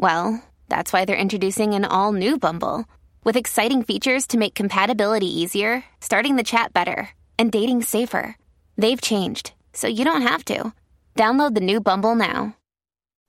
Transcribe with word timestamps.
well, 0.00 0.42
that's 0.70 0.92
why 0.92 1.04
they're 1.04 1.16
introducing 1.16 1.74
an 1.74 1.84
all 1.84 2.12
new 2.12 2.38
Bumble 2.38 2.86
with 3.22 3.36
exciting 3.36 3.82
features 3.82 4.26
to 4.28 4.38
make 4.38 4.54
compatibility 4.54 5.40
easier, 5.42 5.84
starting 6.00 6.36
the 6.36 6.42
chat 6.42 6.72
better, 6.72 7.10
and 7.38 7.52
dating 7.52 7.82
safer. 7.82 8.34
They've 8.78 9.00
changed, 9.00 9.52
so 9.74 9.86
you 9.88 10.04
don't 10.06 10.22
have 10.22 10.44
to. 10.46 10.72
Download 11.16 11.54
the 11.54 11.60
new 11.60 11.82
Bumble 11.82 12.14
now. 12.14 12.56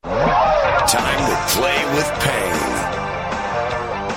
Time 0.03 1.21
to 1.27 1.37
play 1.51 1.85
with 1.93 2.09
pain. 2.23 2.71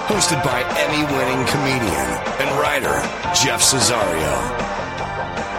Hosted 0.06 0.44
by 0.44 0.62
Emmy 0.78 1.02
winning 1.16 1.46
comedian 1.48 2.08
and 2.38 2.50
writer 2.60 3.02
Jeff 3.34 3.60
Cesario. 3.60 4.34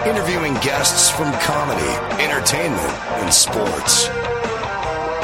Interviewing 0.07 0.53
guests 0.55 1.09
from 1.09 1.33
comedy, 1.41 2.23
entertainment, 2.23 2.93
and 3.19 3.33
sports. 3.33 4.07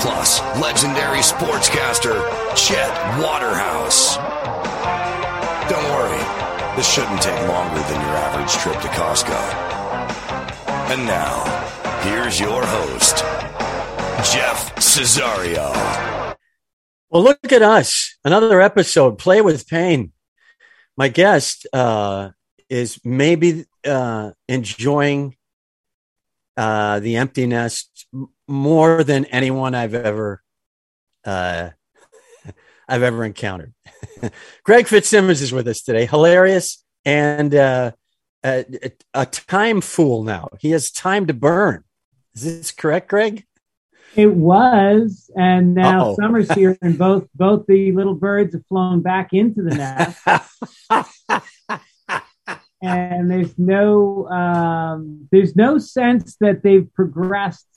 Plus, 0.02 0.42
legendary 0.60 1.20
sportscaster 1.20 2.18
Chet 2.56 2.90
Waterhouse. 3.22 4.18
Don't 5.70 5.84
worry, 5.92 6.18
this 6.76 6.92
shouldn't 6.92 7.22
take 7.22 7.40
longer 7.48 7.80
than 7.82 8.02
your 8.02 8.16
average 8.18 8.52
trip 8.54 8.82
to 8.82 8.88
Costco. 8.88 9.38
And 10.90 11.06
now, 11.06 11.44
here's 12.02 12.40
your 12.40 12.66
host, 12.66 13.18
Jeff 14.34 14.74
Cesario. 14.78 15.72
Well, 17.12 17.22
look 17.22 17.52
at 17.52 17.62
us. 17.62 18.18
Another 18.26 18.60
episode, 18.60 19.20
Play 19.20 19.42
with 19.42 19.68
Pain. 19.68 20.14
My 20.98 21.10
guest 21.10 21.68
uh, 21.74 22.32
is 22.72 23.00
maybe 23.04 23.66
uh, 23.86 24.32
enjoying 24.48 25.36
uh, 26.58 27.00
the 27.00 27.18
empty 27.18 27.48
nest 27.48 28.08
more 28.48 29.04
than 29.04 29.26
anyone 29.26 29.76
I've 29.76 29.94
ever 29.94 30.42
uh, 31.26 31.70
I've 32.88 33.04
ever 33.04 33.24
encountered. 33.24 33.74
Greg 34.64 34.88
Fitzsimmons 34.88 35.42
is 35.42 35.52
with 35.52 35.68
us 35.68 35.82
today. 35.82 36.06
Hilarious 36.06 36.84
and 37.06 37.54
uh, 37.56 37.92
a, 38.44 38.66
a 39.14 39.26
time 39.26 39.82
fool 39.82 40.24
now. 40.24 40.50
He 40.60 40.72
has 40.72 40.92
time 40.92 41.28
to 41.28 41.34
burn. 41.34 41.84
Is 42.36 42.44
this 42.44 42.72
correct, 42.72 43.10
Greg? 43.10 43.46
It 44.16 44.34
was, 44.34 45.32
and 45.38 45.74
now 45.74 46.08
Uh-oh. 46.08 46.16
summer's 46.20 46.52
here, 46.52 46.78
and 46.82 46.98
both 46.98 47.30
both 47.34 47.66
the 47.66 47.94
little 47.94 48.16
birds 48.16 48.54
have 48.54 48.66
flown 48.68 49.02
back 49.02 49.32
into 49.32 49.62
the 49.62 49.76
nest. 49.76 50.20
and 52.82 53.30
there's 53.30 53.58
no 53.58 54.28
um, 54.30 55.28
there's 55.32 55.56
no 55.56 55.78
sense 55.78 56.36
that 56.40 56.64
they've 56.64 56.92
progressed 56.94 57.68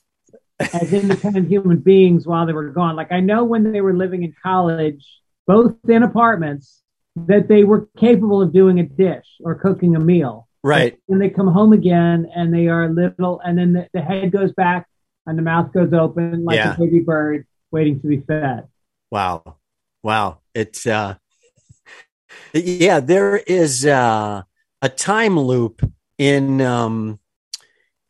as 0.59 0.93
independent 0.93 1.47
human 1.49 1.77
beings 1.79 2.25
while 2.25 2.45
they 2.45 2.53
were 2.53 2.69
gone. 2.69 2.95
Like 2.95 3.11
I 3.11 3.19
know 3.19 3.43
when 3.43 3.71
they 3.71 3.81
were 3.81 3.93
living 3.93 4.23
in 4.23 4.33
college, 4.41 5.05
both 5.47 5.75
in 5.87 6.01
apartments, 6.03 6.81
that 7.15 7.47
they 7.47 7.63
were 7.63 7.87
capable 7.97 8.41
of 8.41 8.51
doing 8.53 8.79
a 8.79 8.83
dish 8.83 9.27
or 9.43 9.55
cooking 9.55 9.95
a 9.95 9.99
meal. 9.99 10.47
right. 10.63 10.97
And 11.09 11.21
they 11.21 11.29
come 11.29 11.47
home 11.47 11.73
again 11.73 12.29
and 12.35 12.53
they 12.53 12.67
are 12.67 12.89
little, 12.89 13.39
and 13.41 13.57
then 13.57 13.73
the, 13.73 13.87
the 13.93 14.01
head 14.01 14.31
goes 14.31 14.51
back 14.53 14.87
and 15.27 15.37
the 15.37 15.41
mouth 15.43 15.71
goes 15.73 15.93
open 15.93 16.43
like 16.45 16.55
Yeah. 16.57 16.73
a 16.73 16.77
baby 16.79 16.99
bird 16.99 17.45
waiting 17.71 17.99
to 18.01 18.07
be 18.07 18.19
fed. 18.21 18.67
Wow. 19.11 19.57
Wow. 20.03 20.39
It's 20.53 20.85
uh 20.87 21.15
yeah, 22.53 22.99
there 22.99 23.37
is 23.37 23.85
uh 23.85 24.43
a 24.85 24.89
time 24.89 25.39
loop 25.39 25.81
in 26.19 26.61
um 26.61 27.19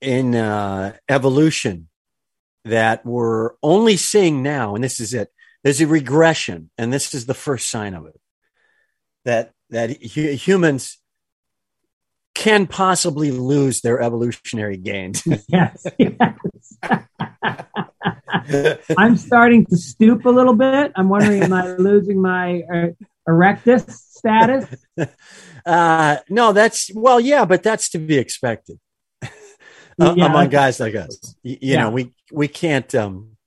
in 0.02 0.36
uh 0.36 0.94
evolution 1.08 1.88
that 2.66 3.06
we're 3.06 3.52
only 3.64 3.96
seeing 3.96 4.44
now 4.44 4.76
and 4.76 4.84
this 4.84 5.00
is 5.00 5.14
it. 5.14 5.30
There's 5.64 5.80
a 5.80 5.88
regression 5.88 6.70
and 6.78 6.92
this 6.92 7.14
is 7.14 7.28
the 7.28 7.34
first 7.34 7.70
sign 7.70 7.94
of 7.94 8.08
it. 8.08 8.20
That 9.24 9.54
that 9.70 10.04
hu- 10.04 10.34
humans 10.34 10.98
can 12.34 12.68
possibly 12.68 13.32
lose 13.32 13.80
their 13.80 14.02
evolutionary 14.02 14.78
gains. 14.78 15.26
Yes. 15.48 15.88
yes. 15.98 16.36
I'm 18.98 19.16
starting 19.16 19.66
to 19.68 19.78
stoop 19.78 20.26
a 20.26 20.30
little 20.30 20.56
bit. 20.56 20.92
I'm 20.98 21.08
wondering, 21.08 21.44
am 21.44 21.54
I 21.54 21.76
losing 21.78 22.22
my 22.22 22.64
uh, 22.72 22.88
erectus 23.28 23.90
status? 23.90 24.66
Uh, 25.66 26.18
no, 26.30 26.54
that's 26.54 26.92
well, 26.94 27.20
yeah, 27.20 27.46
but 27.46 27.64
that's 27.64 27.90
to 27.90 27.98
be 27.98 28.18
expected 28.18 28.80
Yeah. 29.98 30.26
among 30.26 30.50
guys 30.50 30.80
like 30.80 30.96
us. 30.96 31.36
You, 31.44 31.58
Yeah. 31.62 31.82
know, 31.84 31.90
we 31.92 32.14
we 32.32 32.48
can't 32.48 32.94
um, 32.96 33.38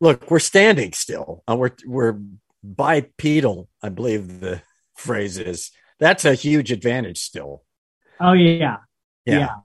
look. 0.00 0.30
We're 0.30 0.38
standing 0.38 0.92
still. 0.92 1.42
Uh, 1.48 1.56
we're 1.56 1.72
we're 1.86 2.18
bipedal. 2.62 3.68
I 3.82 3.88
believe 3.88 4.40
the 4.40 4.62
phrase 4.96 5.38
is. 5.38 5.70
That's 5.98 6.24
a 6.24 6.34
huge 6.34 6.70
advantage 6.72 7.18
still. 7.18 7.62
Oh 8.20 8.32
yeah, 8.32 8.78
Yeah. 9.26 9.56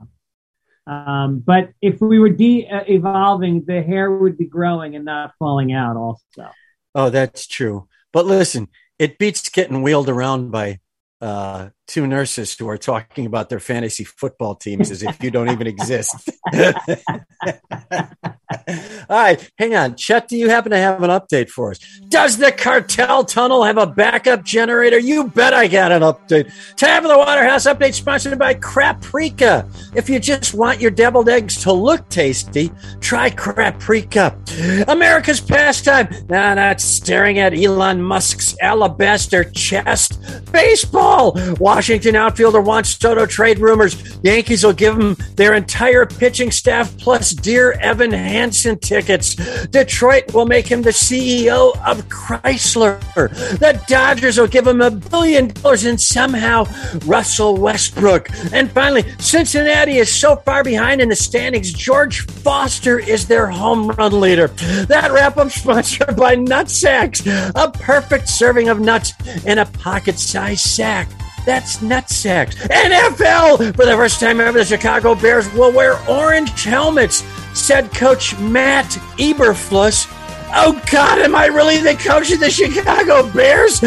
Um, 0.88 1.40
but 1.40 1.72
if 1.81 2.00
we 2.00 2.19
were 2.19 2.29
de 2.29 2.67
uh, 2.69 2.84
evolving, 2.88 3.63
the 3.66 3.81
hair 3.81 4.12
would 4.12 4.38
be 4.38 4.46
growing 4.46 4.96
and 4.96 5.06
not 5.06 5.34
falling 5.40 5.73
out. 5.73 5.97
Also, 5.97 6.50
Oh, 6.94 7.09
that's 7.09 7.47
true. 7.47 7.88
But 8.13 8.25
listen, 8.25 8.67
it 9.00 9.17
beats 9.17 9.50
getting 9.50 9.81
wheeled 9.81 10.09
around 10.09 10.52
by 10.52 10.79
uh, 11.22 11.69
two 11.88 12.07
nurses 12.07 12.56
who 12.57 12.68
are 12.68 12.78
talking 12.78 13.25
about 13.25 13.50
their 13.50 13.59
fantasy 13.59 14.03
football 14.03 14.56
teams 14.56 14.90
as 14.90 15.03
if 15.03 15.22
you 15.22 15.29
don't 15.29 15.50
even 15.50 15.68
exist. 15.68 16.29
All 19.07 19.18
right, 19.22 19.51
hang 19.57 19.75
on. 19.75 19.96
Chet, 19.96 20.28
do 20.28 20.38
you 20.38 20.50
happen 20.50 20.72
to 20.72 20.78
have 20.78 21.03
an 21.03 21.12
update 21.12 21.50
for 21.50 21.72
us? 21.72 21.79
Does 22.09 22.38
the 22.38 22.51
cartel 22.51 23.23
tunnel 23.23 23.63
have 23.63 23.78
a 23.78 23.85
backup 23.85 24.44
generator? 24.44 24.97
You 24.97 25.28
bet 25.28 25.53
I 25.53 25.68
got 25.68 25.91
an 25.91 26.01
update. 26.01 26.51
Time 26.75 27.03
for 27.03 27.07
the 27.07 27.18
Waterhouse 27.18 27.66
update 27.66 27.94
sponsored 27.94 28.40
by 28.40 28.56
Craprika. 28.56 29.67
If 29.96 30.09
you 30.09 30.19
just 30.19 30.53
want 30.53 30.81
your 30.81 30.91
deviled 30.91 31.29
eggs 31.29 31.62
to 31.63 31.72
look 31.72 32.09
tasty, 32.09 32.72
try 33.00 33.29
Craprika. 33.29 34.35
America's 34.88 35.41
pastime. 35.41 36.07
Nah, 36.29 36.56
not 36.56 36.81
staring 36.81 37.38
at 37.40 37.53
Elon 37.53 38.02
Musk's 38.02 38.56
alabaster 38.62 39.44
chest. 39.44 40.19
Baseball. 40.52 41.38
Washington 41.75 42.16
outfielder 42.16 42.62
Juan 42.62 42.86
Soto 42.86 43.25
trade 43.25 43.59
rumors. 43.59 44.18
Yankees 44.24 44.63
will 44.63 44.72
give 44.72 44.97
him 44.97 45.18
their 45.36 45.56
entire 45.56 46.06
pitching 46.06 46.50
staff 46.50 46.97
plus 46.97 47.31
dear 47.31 47.74
Evan 47.74 48.12
Hansen 48.12 48.80
tickets. 48.80 49.36
Detroit 49.66 50.34
will 50.34 50.46
make 50.46 50.68
him 50.68 50.84
the 50.84 50.91
CEO 50.91 51.75
of 51.85 52.08
Chrysler. 52.08 52.97
The 53.59 53.84
Dodgers 53.90 54.38
will 54.38 54.47
give 54.47 54.66
him 54.66 54.80
a 54.80 54.90
billion 54.90 55.50
dollars 55.50 55.84
and 55.84 56.00
somehow 56.00 56.64
Russell 57.06 57.58
Westbrook. 57.58 58.30
And 58.53 58.72
finally, 58.72 59.03
Cincinnati 59.19 59.97
is 59.97 60.09
so 60.09 60.38
far 60.38 60.64
behind 60.64 61.02
in 61.02 61.09
the 61.09 61.16
standings. 61.18 61.74
George 61.74 62.22
Foster 62.22 63.00
is 63.00 63.28
their 63.28 63.47
home 63.47 63.90
run 63.90 64.22
leader. 64.22 64.47
That 64.88 65.12
wrap 65.12 65.35
up 65.35 65.52
sponsored 65.52 66.16
by 66.16 66.38
Nutsacks, 66.38 67.28
a 67.53 67.70
perfect 67.70 68.29
serving 68.29 68.70
of 68.70 68.79
nuts 68.79 69.11
in 69.44 69.58
a 69.58 69.66
pocket 69.66 70.17
sized 70.17 70.61
sack. 70.61 71.09
That's 71.46 71.78
Nutsacks. 71.78 72.56
NFL! 72.70 73.76
For 73.76 73.86
the 73.86 73.96
first 73.96 74.20
time 74.20 74.42
ever, 74.42 74.58
the 74.58 74.66
Chicago 74.66 75.14
Bears 75.14 75.52
will 75.53 75.72
wear 75.72 76.00
orange 76.09 76.64
helmets, 76.64 77.24
said 77.53 77.94
coach 77.94 78.38
Matt 78.40 78.86
Eberflus. 79.18 80.12
Oh 80.58 80.82
God, 80.92 81.20
am 81.20 81.36
I 81.36 81.47
really 81.47 81.78
the 81.78 81.96
coach 81.96 82.32
of 82.32 82.40
the 82.40 82.50
Chicago 82.50 83.30
Bears? 83.32 83.80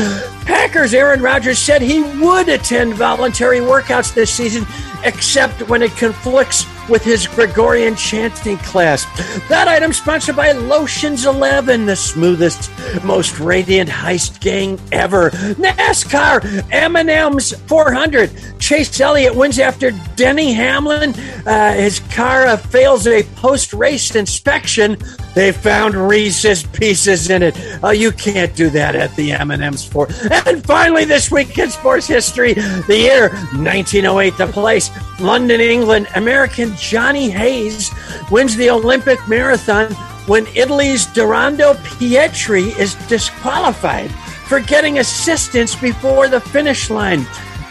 Packers 0.44 0.94
Aaron 0.94 1.20
Rodgers 1.20 1.58
said 1.58 1.82
he 1.82 2.02
would 2.20 2.49
attend 2.49 2.94
voluntary 2.94 3.58
workouts 3.58 4.14
this 4.14 4.32
season, 4.32 4.66
except 5.04 5.69
when 5.69 5.82
it 5.82 5.96
conflicts 5.96 6.64
with 6.88 7.05
his 7.05 7.26
Gregorian 7.26 7.96
chanting 7.96 8.56
class. 8.58 9.05
That 9.49 9.69
item 9.69 9.93
sponsored 9.93 10.37
by 10.37 10.52
Lotions 10.52 11.26
11, 11.26 11.87
the 11.87 11.96
smoothest, 11.96 12.70
most 13.05 13.38
radiant 13.38 13.90
heist 13.90 14.40
gang 14.40 14.79
ever. 14.93 15.31
NASCAR, 15.31 16.64
M&M's 16.73 17.52
400. 17.52 18.31
Chase 18.58 19.00
Elliott 19.00 19.35
wins 19.35 19.58
after 19.58 19.90
Denny 20.17 20.52
Hamlin. 20.52 21.14
Uh, 21.46 21.75
his 21.75 22.00
car 22.14 22.46
uh, 22.46 22.56
fails 22.56 23.06
a 23.06 23.23
post-race 23.37 24.14
inspection. 24.14 24.96
They 25.38 25.52
found 25.52 25.94
Reese's 25.94 26.64
Pieces 26.64 27.31
in 27.31 27.44
it. 27.44 27.56
Oh, 27.85 27.90
you 27.90 28.11
can't 28.11 28.52
do 28.56 28.70
that 28.70 28.96
at 28.96 29.14
the 29.14 29.31
M&M's 29.31 29.85
store. 29.85 30.08
And 30.49 30.67
finally, 30.67 31.05
this 31.05 31.31
week 31.31 31.56
in 31.58 31.70
sports 31.70 32.08
history, 32.08 32.55
the 32.55 32.99
year 32.99 33.29
1908, 33.29 34.37
the 34.37 34.49
place, 34.49 34.90
London, 35.20 35.61
England, 35.61 36.08
American 36.17 36.75
Johnny 36.75 37.31
Hayes 37.31 37.88
wins 38.32 38.56
the 38.56 38.69
Olympic 38.69 39.20
marathon 39.29 39.93
when 40.26 40.44
Italy's 40.56 41.06
Dorando 41.06 41.75
Pietri 41.85 42.76
is 42.76 42.96
disqualified 43.06 44.11
for 44.49 44.58
getting 44.58 44.99
assistance 44.99 45.76
before 45.76 46.26
the 46.26 46.40
finish 46.40 46.90
line. 46.90 47.20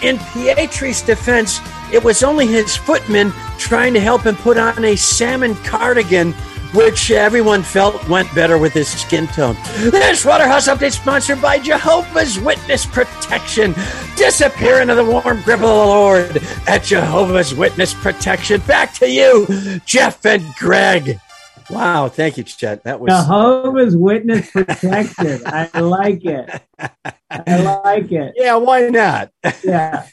In 0.01 0.15
Pietri's 0.31 1.01
defense, 1.01 1.59
it 1.91 2.01
was 2.01 2.23
only 2.23 2.47
his 2.47 2.77
footman 2.77 3.33
trying 3.57 3.93
to 3.93 3.99
help 3.99 4.21
him 4.21 4.37
put 4.37 4.57
on 4.57 4.85
a 4.85 4.95
salmon 4.95 5.53
cardigan 5.65 6.33
which 6.73 7.11
everyone 7.11 7.63
felt 7.63 8.07
went 8.09 8.33
better 8.35 8.57
with 8.57 8.73
his 8.73 8.87
skin 8.87 9.27
tone. 9.27 9.55
This 9.77 10.25
Waterhouse 10.25 10.67
Update 10.67 10.93
sponsored 10.93 11.41
by 11.41 11.59
Jehovah's 11.59 12.39
Witness 12.39 12.85
Protection. 12.85 13.73
Disappear 14.15 14.81
into 14.81 14.95
the 14.95 15.05
warm 15.05 15.41
grip 15.41 15.59
of 15.59 15.61
the 15.61 15.67
Lord 15.67 16.37
at 16.67 16.83
Jehovah's 16.83 17.53
Witness 17.53 17.93
Protection. 17.93 18.61
Back 18.61 18.93
to 18.95 19.09
you, 19.09 19.79
Jeff 19.85 20.25
and 20.25 20.43
Greg. 20.55 21.19
Wow, 21.69 22.07
thank 22.07 22.37
you, 22.37 22.43
Chet. 22.43 22.83
That 22.83 22.99
was 22.99 23.11
Jehovah's 23.11 23.95
Witness 23.95 24.49
Protection. 24.51 25.41
I 25.45 25.79
like 25.79 26.23
it. 26.23 26.49
I 27.29 27.81
like 27.83 28.11
it. 28.11 28.33
Yeah, 28.37 28.55
why 28.55 28.89
not? 28.89 29.31
Yeah. 29.63 30.07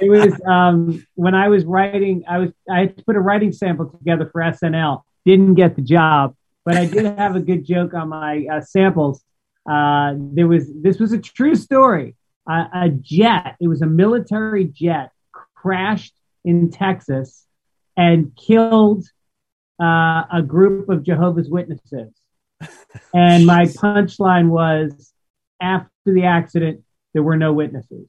It 0.00 0.10
was 0.10 0.40
um, 0.46 1.06
when 1.14 1.34
I 1.34 1.48
was 1.48 1.64
writing. 1.64 2.24
I 2.28 2.38
was 2.38 2.50
I 2.70 2.80
had 2.80 2.96
to 2.96 3.04
put 3.04 3.16
a 3.16 3.20
writing 3.20 3.52
sample 3.52 3.86
together 3.86 4.28
for 4.30 4.40
SNL, 4.42 5.02
didn't 5.24 5.54
get 5.54 5.76
the 5.76 5.82
job, 5.82 6.34
but 6.64 6.76
I 6.76 6.86
did 6.86 7.04
have 7.04 7.36
a 7.36 7.40
good 7.40 7.64
joke 7.64 7.94
on 7.94 8.08
my 8.08 8.46
uh, 8.50 8.60
samples. 8.60 9.22
Uh, 9.68 10.14
there 10.16 10.48
was 10.48 10.70
this 10.74 10.98
was 10.98 11.12
a 11.12 11.18
true 11.18 11.54
story. 11.54 12.16
Uh, 12.50 12.64
a 12.74 12.88
jet, 12.88 13.56
it 13.60 13.68
was 13.68 13.82
a 13.82 13.86
military 13.86 14.64
jet, 14.64 15.12
crashed 15.54 16.14
in 16.44 16.70
Texas 16.70 17.46
and 17.96 18.34
killed 18.36 19.06
uh, 19.80 20.24
a 20.32 20.42
group 20.44 20.88
of 20.88 21.02
Jehovah's 21.02 21.48
Witnesses. 21.48 22.12
And 23.14 23.46
my 23.46 23.64
punchline 23.64 24.48
was, 24.48 25.12
after 25.60 25.88
the 26.04 26.24
accident, 26.24 26.82
there 27.12 27.22
were 27.22 27.36
no 27.36 27.52
witnesses. 27.52 28.06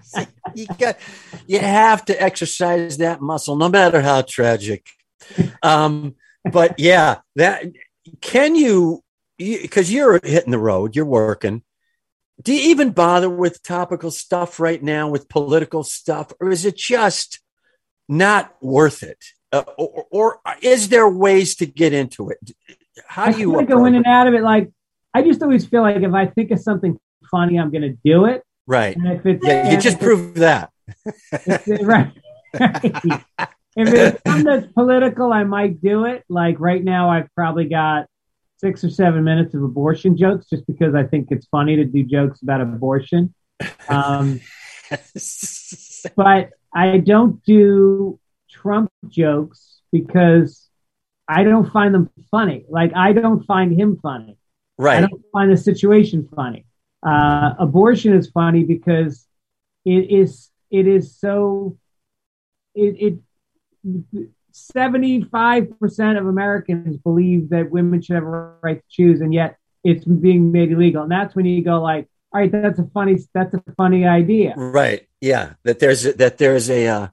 you 0.54 0.66
got 0.78 0.98
you 1.46 1.58
have 1.58 2.04
to 2.06 2.22
exercise 2.22 2.98
that 2.98 3.20
muscle 3.20 3.56
no 3.56 3.68
matter 3.68 4.00
how 4.00 4.22
tragic. 4.22 4.86
Um 5.62 6.16
but 6.50 6.78
yeah 6.78 7.18
that 7.36 7.64
can 8.20 8.56
you 8.56 9.02
because 9.38 9.90
you, 9.90 10.04
are 10.04 10.20
hitting 10.22 10.50
the 10.50 10.58
road 10.58 10.94
you're 10.94 11.04
working. 11.04 11.62
Do 12.40 12.52
you 12.52 12.70
even 12.70 12.90
bother 12.90 13.30
with 13.30 13.62
topical 13.62 14.10
stuff 14.10 14.58
right 14.58 14.82
now 14.82 15.08
with 15.08 15.28
political 15.28 15.82
stuff 15.84 16.32
or 16.40 16.50
is 16.50 16.64
it 16.64 16.76
just 16.76 17.40
not 18.08 18.54
worth 18.60 19.02
it? 19.02 19.18
Uh, 19.52 19.64
or, 19.76 20.06
or, 20.10 20.40
is 20.62 20.88
there 20.88 21.08
ways 21.08 21.56
to 21.56 21.66
get 21.66 21.92
into 21.92 22.30
it? 22.30 22.38
How 23.06 23.30
do 23.30 23.38
you 23.38 23.66
go 23.66 23.84
in 23.84 23.94
and 23.94 24.06
out 24.06 24.26
of 24.26 24.34
it 24.34 24.42
like 24.42 24.70
i 25.14 25.22
just 25.22 25.42
always 25.42 25.66
feel 25.66 25.82
like 25.82 25.96
if 25.96 26.12
i 26.12 26.26
think 26.26 26.50
of 26.50 26.60
something 26.60 26.98
funny 27.30 27.58
i'm 27.58 27.70
going 27.70 27.82
to 27.82 27.96
do 28.04 28.26
it 28.26 28.42
Right. 28.72 28.96
yeah, 29.42 29.70
you 29.70 29.76
just 29.76 30.00
prove 30.00 30.36
that. 30.36 30.70
right. 31.82 32.10
if 32.54 33.24
it's 33.76 34.22
something 34.26 34.44
that's 34.44 34.72
political, 34.72 35.30
I 35.30 35.44
might 35.44 35.82
do 35.82 36.06
it. 36.06 36.24
Like 36.30 36.58
right 36.58 36.82
now, 36.82 37.10
I've 37.10 37.28
probably 37.34 37.66
got 37.66 38.06
six 38.56 38.82
or 38.82 38.88
seven 38.88 39.24
minutes 39.24 39.52
of 39.52 39.62
abortion 39.62 40.16
jokes 40.16 40.46
just 40.48 40.66
because 40.66 40.94
I 40.94 41.02
think 41.02 41.28
it's 41.30 41.46
funny 41.48 41.76
to 41.76 41.84
do 41.84 42.02
jokes 42.02 42.40
about 42.40 42.62
abortion. 42.62 43.34
Um, 43.90 44.40
but 46.16 46.52
I 46.74 46.96
don't 46.96 47.44
do 47.44 48.18
Trump 48.48 48.90
jokes 49.06 49.82
because 49.92 50.66
I 51.28 51.42
don't 51.42 51.70
find 51.70 51.94
them 51.94 52.08
funny. 52.30 52.64
Like 52.70 52.92
I 52.96 53.12
don't 53.12 53.44
find 53.44 53.78
him 53.78 53.98
funny. 54.02 54.38
Right. 54.78 54.96
I 54.96 55.00
don't 55.02 55.22
find 55.30 55.52
the 55.52 55.58
situation 55.58 56.26
funny. 56.34 56.64
Uh, 57.02 57.54
abortion 57.58 58.12
is 58.12 58.30
funny 58.30 58.62
because 58.62 59.26
it 59.84 60.10
is 60.10 60.50
it 60.70 60.86
is 60.86 61.16
so 61.16 61.76
it, 62.74 63.18
it 63.86 64.28
75% 64.52 66.18
of 66.18 66.26
Americans 66.26 66.96
believe 66.98 67.50
that 67.50 67.70
women 67.70 68.00
should 68.02 68.14
have 68.14 68.24
a 68.24 68.54
right 68.62 68.78
to 68.78 68.84
choose, 68.88 69.20
and 69.20 69.32
yet 69.32 69.56
it's 69.84 70.04
being 70.04 70.52
made 70.52 70.70
illegal. 70.70 71.02
And 71.02 71.10
that's 71.10 71.34
when 71.34 71.46
you 71.46 71.62
go 71.62 71.80
like, 71.80 72.08
all 72.32 72.40
right, 72.40 72.52
that's 72.52 72.78
a 72.78 72.84
funny, 72.94 73.18
that's 73.34 73.54
a 73.54 73.62
funny 73.76 74.06
idea. 74.06 74.54
Right. 74.56 75.08
Yeah. 75.20 75.54
That 75.64 75.80
there's, 75.80 76.02
that 76.02 76.38
there's 76.38 76.70
a, 76.70 76.86
uh, 76.86 77.08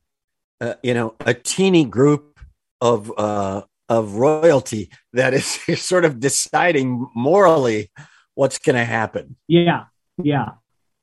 uh, 0.62 0.74
you 0.84 0.94
know, 0.94 1.16
a 1.22 1.34
teeny 1.34 1.86
group 1.86 2.40
of, 2.82 3.12
uh, 3.18 3.64
of 3.88 4.16
royalty 4.16 4.92
that 5.14 5.34
is 5.34 5.46
sort 5.82 6.06
of 6.06 6.20
deciding 6.20 7.08
morally 7.16 7.92
what's 8.40 8.58
going 8.58 8.78
to 8.78 8.86
happen. 8.86 9.36
Yeah. 9.50 9.84
Yeah. 10.24 10.52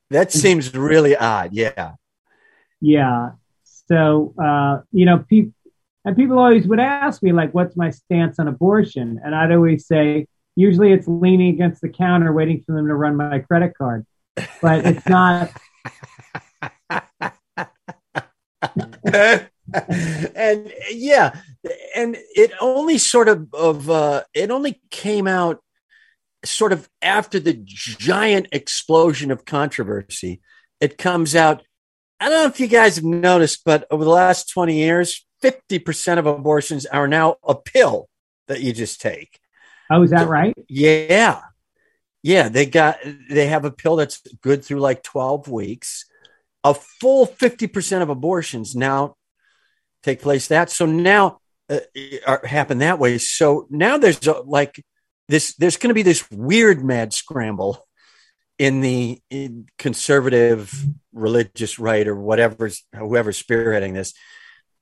That 0.08 0.32
seems 0.32 0.74
really 0.74 1.14
odd. 1.14 1.52
Yeah. 1.52 1.92
Yeah. 2.80 3.32
So, 3.88 4.32
uh, 4.42 4.80
you 4.90 5.04
know, 5.04 5.18
people, 5.18 5.52
and 6.06 6.16
people 6.16 6.38
always 6.38 6.66
would 6.66 6.80
ask 6.80 7.22
me, 7.22 7.32
like, 7.32 7.52
what's 7.52 7.76
my 7.76 7.90
stance 7.90 8.38
on 8.38 8.48
abortion? 8.48 9.20
And 9.22 9.34
I'd 9.34 9.52
always 9.52 9.86
say, 9.86 10.28
usually 10.54 10.92
it's 10.92 11.06
leaning 11.06 11.52
against 11.52 11.82
the 11.82 11.90
counter, 11.90 12.32
waiting 12.32 12.62
for 12.64 12.74
them 12.74 12.86
to 12.86 12.94
run 12.94 13.16
my 13.16 13.40
credit 13.40 13.74
card. 13.76 14.06
But 14.62 14.86
it's 14.86 15.06
not. 15.06 15.50
and 20.34 20.72
yeah, 20.90 21.38
and 21.94 22.16
it 22.34 22.52
only 22.60 22.96
sort 22.96 23.28
of 23.28 23.52
of 23.52 23.90
uh, 23.90 24.22
it 24.32 24.50
only 24.50 24.80
came 24.90 25.26
out 25.26 25.60
sort 26.48 26.72
of 26.72 26.88
after 27.02 27.38
the 27.40 27.54
giant 27.64 28.48
explosion 28.52 29.30
of 29.30 29.44
controversy, 29.44 30.40
it 30.80 30.98
comes 30.98 31.34
out. 31.34 31.62
I 32.18 32.28
don't 32.28 32.42
know 32.42 32.48
if 32.48 32.60
you 32.60 32.66
guys 32.66 32.96
have 32.96 33.04
noticed, 33.04 33.62
but 33.64 33.86
over 33.90 34.04
the 34.04 34.10
last 34.10 34.50
20 34.50 34.74
years, 34.74 35.26
50% 35.42 36.18
of 36.18 36.26
abortions 36.26 36.86
are 36.86 37.08
now 37.08 37.36
a 37.46 37.54
pill 37.54 38.08
that 38.48 38.60
you 38.60 38.72
just 38.72 39.00
take. 39.00 39.38
Oh, 39.90 40.02
is 40.02 40.10
that 40.10 40.28
right? 40.28 40.54
Yeah. 40.68 41.42
Yeah, 42.22 42.48
they 42.48 42.66
got 42.66 42.98
they 43.30 43.46
have 43.46 43.64
a 43.64 43.70
pill 43.70 43.96
that's 43.96 44.20
good 44.42 44.64
through 44.64 44.80
like 44.80 45.04
12 45.04 45.46
weeks. 45.48 46.06
A 46.64 46.74
full 46.74 47.26
50% 47.26 48.02
of 48.02 48.08
abortions 48.08 48.74
now 48.74 49.14
take 50.02 50.22
place 50.22 50.48
that. 50.48 50.70
So 50.70 50.86
now 50.86 51.38
uh, 51.68 51.78
happen 52.44 52.78
that 52.78 52.98
way. 52.98 53.18
So 53.18 53.66
now 53.70 53.98
there's 53.98 54.26
a, 54.26 54.40
like 54.40 54.84
this 55.28 55.54
there's 55.56 55.76
going 55.76 55.88
to 55.88 55.94
be 55.94 56.02
this 56.02 56.30
weird 56.30 56.84
mad 56.84 57.12
scramble 57.12 57.86
in 58.58 58.80
the 58.80 59.20
in 59.30 59.66
conservative 59.78 60.72
religious 61.12 61.78
right 61.78 62.06
or 62.06 62.14
whatever's 62.14 62.84
whoever's 62.94 63.42
spearheading 63.42 63.94
this. 63.94 64.14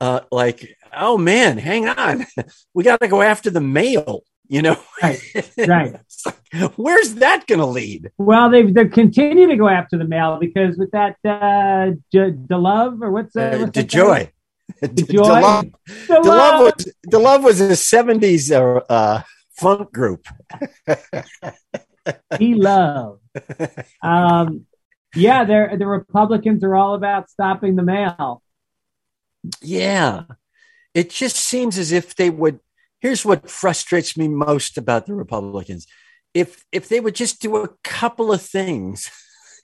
Uh, 0.01 0.21
like 0.31 0.77
oh 0.93 1.19
man 1.19 1.59
hang 1.59 1.89
on. 1.89 2.27
We 2.75 2.83
got 2.83 3.01
to 3.01 3.09
go 3.09 3.23
after 3.23 3.51
the 3.51 3.61
mail 3.61 4.23
you 4.49 4.63
know? 4.63 4.77
Right 5.03 5.21
right. 5.59 5.97
Where's 6.77 7.15
that 7.17 7.47
going 7.47 7.61
to 7.61 7.67
lead? 7.67 8.11
Well 8.19 8.51
they 8.51 8.63
they 8.63 8.87
continue 8.87 9.49
to 9.49 9.57
go 9.57 9.69
after 9.69 9.99
the 9.99 10.05
mail 10.05 10.39
because 10.39 10.77
with 10.77 10.91
that 10.93 11.17
uh 11.25 11.93
DeLove 12.13 13.03
or 13.03 13.11
what's 13.11 13.35
that 13.35 13.55
uh, 13.55 13.67
DeJoy. 13.67 14.31
DeLove. 14.83 15.73
DeLove. 16.09 16.61
Was 16.61 16.95
DeLove 17.09 17.43
was 17.43 17.61
a 17.61 17.71
70s 17.71 18.51
uh, 18.53 18.81
uh 18.93 19.23
funk 19.57 19.93
group. 19.93 20.27
he 22.39 22.55
loved. 22.55 23.23
Um, 24.03 24.67
yeah, 25.15 25.45
they're, 25.45 25.77
the 25.77 25.87
Republicans 25.87 26.65
are 26.65 26.75
all 26.75 26.95
about 26.95 27.31
stopping 27.31 27.77
the 27.77 27.83
mail. 27.83 28.43
Yeah. 29.63 30.25
It 30.95 31.11
just 31.11 31.37
seems 31.37 31.79
as 31.79 31.93
if 31.93 32.15
they 32.15 32.31
would. 32.31 32.61
Here's 33.01 33.25
what 33.25 33.51
frustrates 33.51 34.17
me 34.17 34.29
most 34.29 34.79
about 34.79 35.07
the 35.07 35.15
Republicans. 35.15 35.87
If 36.33 36.65
if 36.73 36.89
they 36.89 37.01
would 37.01 37.15
just 37.15 37.43
do 37.43 37.57
a 37.57 37.69
couple 37.83 38.33
of 38.33 38.41
things, 38.41 39.11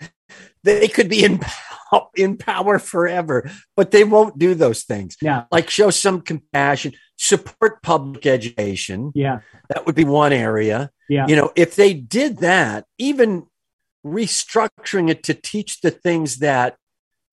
they 0.65 0.89
could 0.89 1.09
be 1.09 1.25
in 1.25 1.41
in 2.17 2.37
power 2.37 2.79
forever, 2.79 3.51
but 3.77 3.91
they 3.91 4.05
won't 4.05 4.39
do 4.39 4.55
those 4.55 4.85
things. 4.85 5.17
Yeah. 5.21 5.45
Like 5.51 5.71
show 5.71 5.91
some 5.91 6.21
compassion, 6.21 6.93
support 7.17 7.83
public 7.83 8.27
education. 8.27 9.13
Yeah. 9.15 9.41
That 9.69 9.87
would 9.87 9.95
be 9.95 10.05
one 10.05 10.33
area. 10.33 10.91
Yeah. 11.09 11.27
You 11.27 11.37
know, 11.37 11.53
if 11.57 11.77
they 11.77 11.95
did 11.95 12.39
that, 12.39 12.85
even 12.99 13.47
restructuring 14.05 15.11
it 15.11 15.23
to 15.25 15.35
teach 15.35 15.81
the 15.81 15.91
things 15.91 16.39
that 16.39 16.77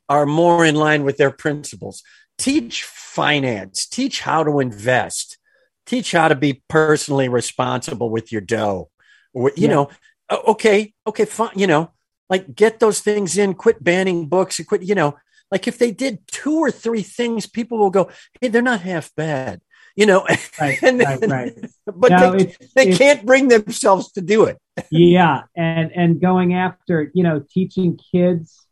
are 0.10 0.26
more 0.26 0.66
in 0.66 0.76
line 0.76 1.04
with 1.04 1.18
their 1.18 1.32
principles, 1.32 2.02
teach 2.38 2.84
finance, 2.84 3.88
teach 3.88 4.22
how 4.22 4.44
to 4.44 4.60
invest, 4.60 5.38
teach 5.86 6.12
how 6.12 6.28
to 6.28 6.36
be 6.36 6.64
personally 6.68 7.30
responsible 7.30 8.10
with 8.10 8.32
your 8.32 8.42
dough. 8.42 8.90
Or, 9.34 9.52
you 9.56 9.68
Yeah. 9.68 9.74
know, 9.74 9.90
okay, 10.32 10.94
okay, 11.06 11.26
fine. 11.26 11.52
You 11.56 11.68
know, 11.68 11.92
like 12.30 12.56
get 12.56 12.80
those 12.80 13.00
things 13.02 13.38
in, 13.38 13.54
quit 13.54 13.84
banning 13.84 14.28
books 14.28 14.60
and 14.60 14.68
quit, 14.68 14.84
you 14.84 14.96
know, 14.96 15.18
like 15.52 15.68
if 15.68 15.78
they 15.78 15.92
did 15.92 16.20
two 16.28 16.56
or 16.58 16.72
three 16.72 17.02
things, 17.04 17.48
people 17.48 17.78
will 17.78 17.90
go, 17.90 18.10
Hey, 18.42 18.50
they're 18.50 18.62
not 18.62 18.82
half 18.82 19.14
bad, 19.16 19.62
you 19.96 20.06
know, 20.06 20.26
Right, 20.60 20.82
and, 20.84 21.00
right, 21.00 21.20
right. 21.30 21.54
but 21.86 22.12
No, 22.12 22.32
they, 22.32 22.38
it's- 22.44 22.72
they 22.76 22.82
it's- 22.84 22.98
can't 22.98 23.26
bring 23.26 23.48
themselves 23.48 24.12
to 24.14 24.22
do 24.22 24.44
it. 24.46 24.58
yeah 24.92 25.42
and 25.56 25.92
and 25.96 26.22
going 26.22 26.54
after 26.54 27.10
you 27.16 27.24
know 27.24 27.44
teaching 27.50 27.98
kids 28.12 28.64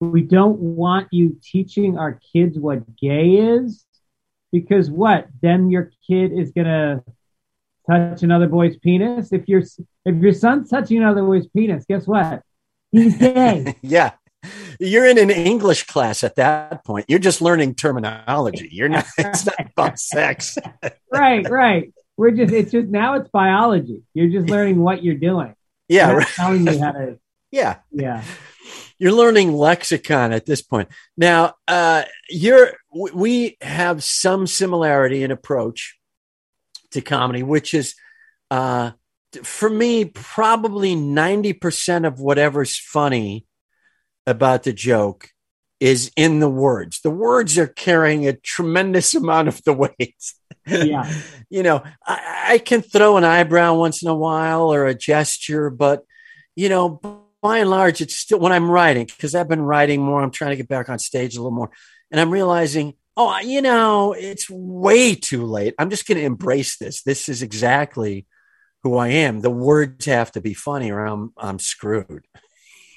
we 0.00 0.22
don't 0.22 0.58
want 0.58 1.06
you 1.12 1.36
teaching 1.42 1.98
our 1.98 2.18
kids 2.32 2.58
what 2.58 2.96
gay 2.96 3.32
is 3.32 3.84
because 4.52 4.90
what 4.90 5.26
then 5.42 5.68
your 5.68 5.90
kid 6.08 6.32
is 6.32 6.50
gonna 6.52 7.04
touch 7.90 8.22
another 8.22 8.48
boy's 8.48 8.78
penis 8.78 9.34
if 9.34 9.46
your 9.48 9.60
if 10.06 10.14
your 10.16 10.32
son's 10.32 10.70
touching 10.70 10.96
another 10.96 11.22
boy's 11.22 11.46
penis 11.48 11.84
guess 11.86 12.06
what 12.06 12.42
he's 12.92 13.16
gay 13.18 13.76
yeah. 13.82 14.12
You're 14.78 15.06
in 15.06 15.18
an 15.18 15.28
English 15.30 15.84
class 15.86 16.24
at 16.24 16.36
that 16.36 16.82
point. 16.84 17.04
You're 17.08 17.18
just 17.18 17.42
learning 17.42 17.74
terminology. 17.74 18.70
You're 18.72 18.88
not, 18.88 19.04
it's 19.18 19.44
not 19.44 19.56
about 19.76 19.98
sex. 19.98 20.56
right 21.12 21.48
right 21.50 21.92
we're 22.16 22.30
just 22.30 22.52
it's 22.52 22.72
just 22.72 22.88
now 22.88 23.14
it's 23.14 23.28
biology 23.30 24.02
you're 24.14 24.28
just 24.28 24.48
learning 24.48 24.78
what 24.80 25.02
you're 25.02 25.14
doing 25.14 25.54
Yeah. 25.88 26.12
Right. 26.12 26.26
telling 26.26 26.66
you 26.66 26.78
how 26.78 26.92
to 26.92 27.18
Yeah. 27.50 27.78
yeah 27.92 28.22
You're 28.98 29.12
learning 29.12 29.52
lexicon 29.54 30.32
at 30.32 30.44
this 30.46 30.60
point. 30.62 30.88
Now, 31.16 31.54
uh, 31.66 32.02
you're, 32.28 32.74
we 32.92 33.56
have 33.62 34.04
some 34.04 34.46
similarity 34.46 35.22
in 35.22 35.30
approach 35.30 35.98
to 36.90 37.00
comedy, 37.00 37.42
which 37.42 37.72
is, 37.72 37.94
uh, 38.50 38.90
for 39.42 39.70
me, 39.70 40.04
probably 40.04 40.94
90% 40.94 42.06
of 42.06 42.20
whatever's 42.20 42.76
funny 42.76 43.46
about 44.26 44.64
the 44.64 44.72
joke 44.72 45.30
is 45.78 46.12
in 46.16 46.40
the 46.40 46.48
words. 46.48 47.00
The 47.00 47.10
words 47.10 47.58
are 47.58 47.66
carrying 47.66 48.26
a 48.26 48.34
tremendous 48.34 49.14
amount 49.14 49.48
of 49.48 49.62
the 49.64 49.72
weight. 49.72 50.32
Yeah. 50.66 51.10
you 51.50 51.62
know, 51.62 51.82
I, 52.06 52.44
I 52.48 52.58
can 52.58 52.82
throw 52.82 53.16
an 53.16 53.24
eyebrow 53.24 53.74
once 53.74 54.02
in 54.02 54.08
a 54.08 54.14
while 54.14 54.72
or 54.72 54.86
a 54.86 54.94
gesture, 54.94 55.70
but 55.70 56.04
you 56.54 56.68
know, 56.68 57.00
by 57.42 57.58
and 57.58 57.70
large, 57.70 58.00
it's 58.00 58.16
still 58.16 58.38
when 58.38 58.52
I'm 58.52 58.70
writing 58.70 59.06
because 59.06 59.34
I've 59.34 59.48
been 59.48 59.62
writing 59.62 60.02
more. 60.02 60.20
I'm 60.20 60.30
trying 60.30 60.50
to 60.50 60.56
get 60.56 60.68
back 60.68 60.90
on 60.90 60.98
stage 60.98 61.36
a 61.36 61.38
little 61.38 61.56
more, 61.56 61.70
and 62.10 62.20
I'm 62.20 62.30
realizing, 62.30 62.94
oh, 63.16 63.38
you 63.38 63.62
know, 63.62 64.12
it's 64.12 64.50
way 64.50 65.14
too 65.14 65.46
late. 65.46 65.74
I'm 65.78 65.88
just 65.88 66.06
going 66.06 66.18
to 66.18 66.24
embrace 66.24 66.76
this. 66.76 67.02
This 67.02 67.30
is 67.30 67.42
exactly 67.42 68.26
who 68.82 68.96
I 68.96 69.08
am. 69.08 69.40
The 69.40 69.50
words 69.50 70.06
have 70.06 70.32
to 70.32 70.40
be 70.40 70.54
funny, 70.54 70.90
or 70.90 71.04
I'm 71.04 71.32
I'm 71.36 71.58
screwed. 71.58 72.26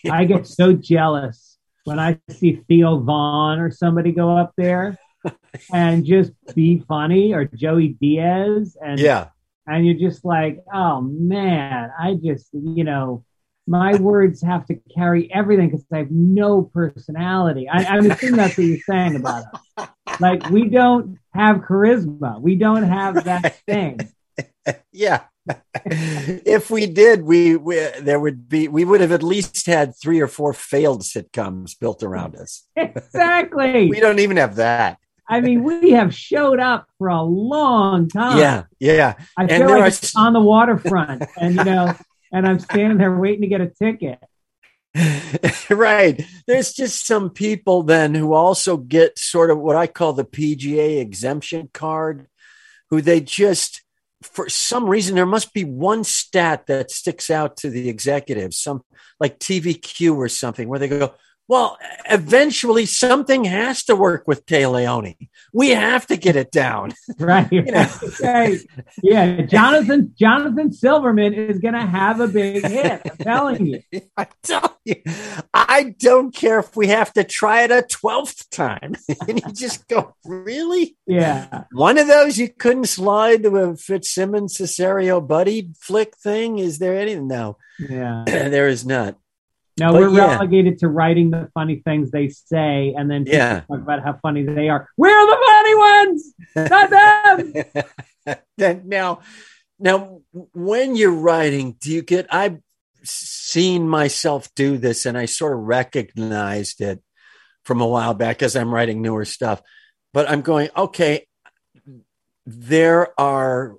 I 0.09 0.25
get 0.25 0.47
so 0.47 0.73
jealous 0.73 1.57
when 1.85 1.99
I 1.99 2.19
see 2.29 2.61
Theo 2.67 2.99
Von 2.99 3.59
or 3.59 3.71
somebody 3.71 4.11
go 4.11 4.37
up 4.37 4.53
there 4.57 4.97
and 5.73 6.05
just 6.05 6.31
be 6.55 6.83
funny 6.87 7.33
or 7.33 7.45
Joey 7.45 7.89
Diaz 7.99 8.77
and 8.81 8.99
Yeah, 8.99 9.29
and 9.67 9.85
you're 9.85 10.09
just 10.09 10.25
like, 10.25 10.59
oh 10.73 11.01
man, 11.01 11.91
I 11.97 12.15
just 12.15 12.49
you 12.53 12.83
know 12.83 13.23
my 13.65 13.95
words 13.95 14.41
have 14.41 14.65
to 14.65 14.75
carry 14.93 15.33
everything 15.33 15.69
because 15.69 15.85
I 15.91 15.99
have 15.99 16.11
no 16.11 16.63
personality. 16.63 17.69
I, 17.69 17.85
I'm 17.85 18.11
assuming 18.11 18.35
that's 18.35 18.57
what 18.57 18.67
you're 18.67 18.77
saying 18.79 19.15
about 19.15 19.45
us. 19.77 19.87
Like 20.19 20.49
we 20.49 20.69
don't 20.69 21.17
have 21.33 21.57
charisma. 21.57 22.41
We 22.41 22.55
don't 22.55 22.83
have 22.83 23.23
that 23.23 23.57
thing. 23.67 23.99
yeah. 24.91 25.23
if 25.85 26.69
we 26.69 26.85
did, 26.85 27.23
we, 27.23 27.55
we 27.55 27.75
there 28.01 28.19
would 28.19 28.47
be 28.47 28.67
we 28.67 28.85
would 28.85 29.01
have 29.01 29.11
at 29.11 29.23
least 29.23 29.65
had 29.65 29.93
three 29.95 30.21
or 30.21 30.27
four 30.27 30.53
failed 30.53 31.01
sitcoms 31.01 31.77
built 31.77 32.03
around 32.03 32.35
us. 32.35 32.67
Exactly. 32.75 33.89
We 33.89 33.99
don't 33.99 34.19
even 34.19 34.37
have 34.37 34.55
that. 34.55 34.97
I 35.27 35.39
mean, 35.41 35.63
we 35.63 35.91
have 35.91 36.13
showed 36.13 36.59
up 36.59 36.87
for 36.97 37.07
a 37.07 37.21
long 37.21 38.09
time. 38.09 38.37
Yeah, 38.37 38.63
yeah. 38.79 39.13
I 39.37 39.43
And 39.43 39.51
feel 39.51 39.69
like 39.69 39.81
are 39.83 39.87
it's 39.87 40.15
on 40.15 40.33
the 40.33 40.41
waterfront, 40.41 41.23
and 41.37 41.55
you 41.55 41.63
know, 41.63 41.95
and 42.33 42.47
I'm 42.47 42.59
standing 42.59 42.97
there 42.97 43.15
waiting 43.15 43.41
to 43.41 43.47
get 43.47 43.61
a 43.61 43.67
ticket. 43.67 44.19
right. 45.69 46.23
There's 46.47 46.73
just 46.73 47.05
some 47.05 47.29
people 47.29 47.83
then 47.83 48.15
who 48.15 48.33
also 48.33 48.77
get 48.77 49.17
sort 49.17 49.49
of 49.49 49.59
what 49.59 49.75
I 49.75 49.87
call 49.87 50.13
the 50.13 50.25
PGA 50.25 50.99
exemption 50.99 51.69
card, 51.73 52.27
who 52.89 53.01
they 53.01 53.21
just, 53.21 53.82
for 54.23 54.49
some 54.49 54.89
reason, 54.89 55.15
there 55.15 55.25
must 55.25 55.53
be 55.53 55.63
one 55.63 56.03
stat 56.03 56.67
that 56.67 56.91
sticks 56.91 57.29
out 57.29 57.57
to 57.57 57.69
the 57.69 57.89
executives, 57.89 58.57
some 58.57 58.81
like 59.19 59.39
TVQ 59.39 60.15
or 60.15 60.29
something, 60.29 60.67
where 60.67 60.79
they 60.79 60.87
go, 60.87 61.13
well, 61.47 61.77
eventually 62.09 62.85
something 62.85 63.43
has 63.43 63.83
to 63.85 63.95
work 63.95 64.27
with 64.27 64.45
Téa 64.45 64.71
Leoni. 64.71 65.29
We 65.51 65.69
have 65.71 66.07
to 66.07 66.17
get 66.17 66.35
it 66.35 66.51
down. 66.51 66.93
Right, 67.19 67.51
you 67.51 67.61
know. 67.63 67.87
right. 68.21 68.59
Yeah, 69.01 69.41
Jonathan 69.43 70.13
Jonathan 70.17 70.73
Silverman 70.73 71.33
is 71.33 71.59
going 71.59 71.73
to 71.73 71.85
have 71.85 72.19
a 72.19 72.27
big 72.27 72.65
hit. 72.65 73.01
I'm 73.05 73.17
telling 73.17 73.65
you. 73.67 73.81
I 74.17 74.27
tell 74.41 74.77
you, 74.83 74.95
I 75.53 75.95
don't 75.99 76.33
care 76.33 76.59
if 76.59 76.75
we 76.75 76.87
have 76.87 77.13
to 77.13 77.23
try 77.23 77.63
it 77.63 77.71
a 77.71 77.83
twelfth 77.83 78.49
time. 78.49 78.95
and 79.27 79.41
you 79.45 79.53
just 79.53 79.87
go, 79.87 80.15
really? 80.25 80.97
Yeah, 81.05 81.63
One 81.71 81.97
of 81.97 82.07
those 82.07 82.37
you 82.37 82.49
couldn't 82.49 82.87
slide 82.87 83.43
to 83.43 83.55
a 83.57 83.75
Fitzsimmons 83.77 84.57
Cesario 84.57 85.25
buddy 85.25 85.69
flick 85.79 86.17
thing? 86.17 86.59
Is 86.59 86.79
there 86.79 86.97
any? 86.97 87.15
No, 87.15 87.57
yeah. 87.79 88.23
there 88.25 88.67
is 88.67 88.85
not. 88.85 89.15
No, 89.77 89.91
But 89.91 90.01
we're 90.01 90.09
yeah. 90.09 90.27
relegated 90.27 90.79
to 90.79 90.87
writing 90.87 91.31
the 91.31 91.49
funny 91.53 91.77
things 91.77 92.11
they 92.11 92.29
say, 92.29 92.93
and 92.95 93.09
then 93.09 93.25
Yeah. 93.25 93.61
talk 93.67 93.79
about 93.79 94.03
how 94.03 94.13
funny 94.21 94.43
they 94.43 94.69
are. 94.69 94.87
We're 94.97 95.25
the 95.25 95.37
funny 95.47 95.75
ones, 95.75 96.33
not 96.55 96.89
them. 96.89 97.53
Then 98.57 98.83
now, 98.85 99.19
now, 99.79 100.21
when 100.31 100.95
you're 100.95 101.11
writing, 101.11 101.75
do 101.81 101.91
you 101.91 102.01
get? 102.03 102.27
I've 102.33 102.59
seen 103.03 103.89
myself 103.89 104.47
do 104.55 104.77
this, 104.77 105.05
and 105.05 105.17
I 105.17 105.25
sort 105.25 105.53
of 105.53 105.59
recognized 105.59 106.79
it 106.79 107.01
from 107.65 107.81
a 107.81 107.87
while 107.87 108.13
back 108.13 108.41
as 108.41 108.55
I'm 108.55 108.73
writing 108.73 109.01
newer 109.01 109.25
stuff. 109.25 109.61
But 110.13 110.29
I'm 110.29 110.41
going, 110.41 110.69
okay, 110.77 111.27
there 112.45 113.19
are. 113.19 113.75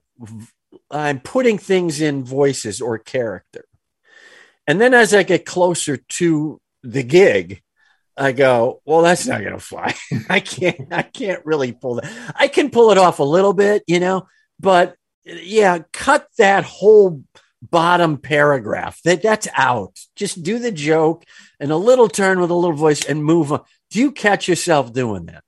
I'm 0.90 1.20
putting 1.20 1.56
things 1.56 2.00
in 2.02 2.24
voices 2.24 2.80
or 2.82 2.98
character, 2.98 3.64
and 4.66 4.80
then 4.80 4.94
as 4.94 5.14
I 5.14 5.23
get 5.23 5.44
closer 5.44 5.97
to 5.97 6.61
the 6.83 7.02
gig, 7.02 7.62
I 8.16 8.33
go, 8.33 8.80
well, 8.85 9.02
that's 9.02 9.26
not 9.26 9.40
going 9.40 9.52
to 9.54 9.59
fly. 9.59 9.94
I 10.28 10.40
can't, 10.40 10.92
I 10.92 11.02
can't 11.02 11.44
really 11.44 11.73
pull 11.73 11.97
that. 11.97 12.35
I 12.37 12.49
can 12.49 12.71
pull 12.71 12.90
it 12.90 12.99
off 12.99 13.18
a 13.18 13.25
little 13.25 13.52
bit, 13.52 13.83
you 13.87 14.00
know, 14.00 14.26
but 14.61 14.97
yeah, 15.25 15.80
cut 15.92 16.26
that 16.38 16.64
whole 16.64 17.25
bottom 17.61 18.18
paragraph. 18.18 19.00
That 19.02 19.23
that's 19.23 19.49
out. 19.54 19.99
Just 20.16 20.42
do 20.42 20.59
the 20.59 20.73
joke 20.73 21.25
and 21.59 21.73
a 21.73 21.76
little 21.76 22.09
turn 22.09 22.40
with 22.40 22.50
a 22.50 22.54
little 22.54 22.76
voice 22.76 23.04
and 23.04 23.25
move 23.25 23.52
on. 23.52 23.62
Do 23.90 24.00
you 24.00 24.12
catch 24.12 24.49
yourself 24.49 24.92
doing 24.92 25.26
that? 25.26 25.42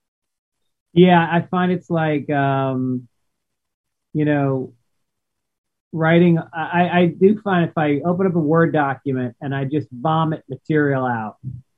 Yeah, 0.92 1.20
I 1.20 1.42
find 1.42 1.72
it's 1.72 1.90
like, 1.90 2.30
um, 2.30 3.08
you 4.14 4.24
know, 4.24 4.72
writing. 5.96 6.38
I, 6.38 6.88
I 7.00 7.06
do 7.06 7.40
find 7.40 7.68
if 7.68 7.76
I 7.76 8.00
open 8.04 8.26
up 8.26 8.34
a 8.34 8.38
Word 8.40 8.72
document 8.72 9.36
and 9.40 9.54
I 9.54 9.64
just 9.64 9.88
vomit 9.90 10.44
material 10.48 11.04
out, 11.06 11.36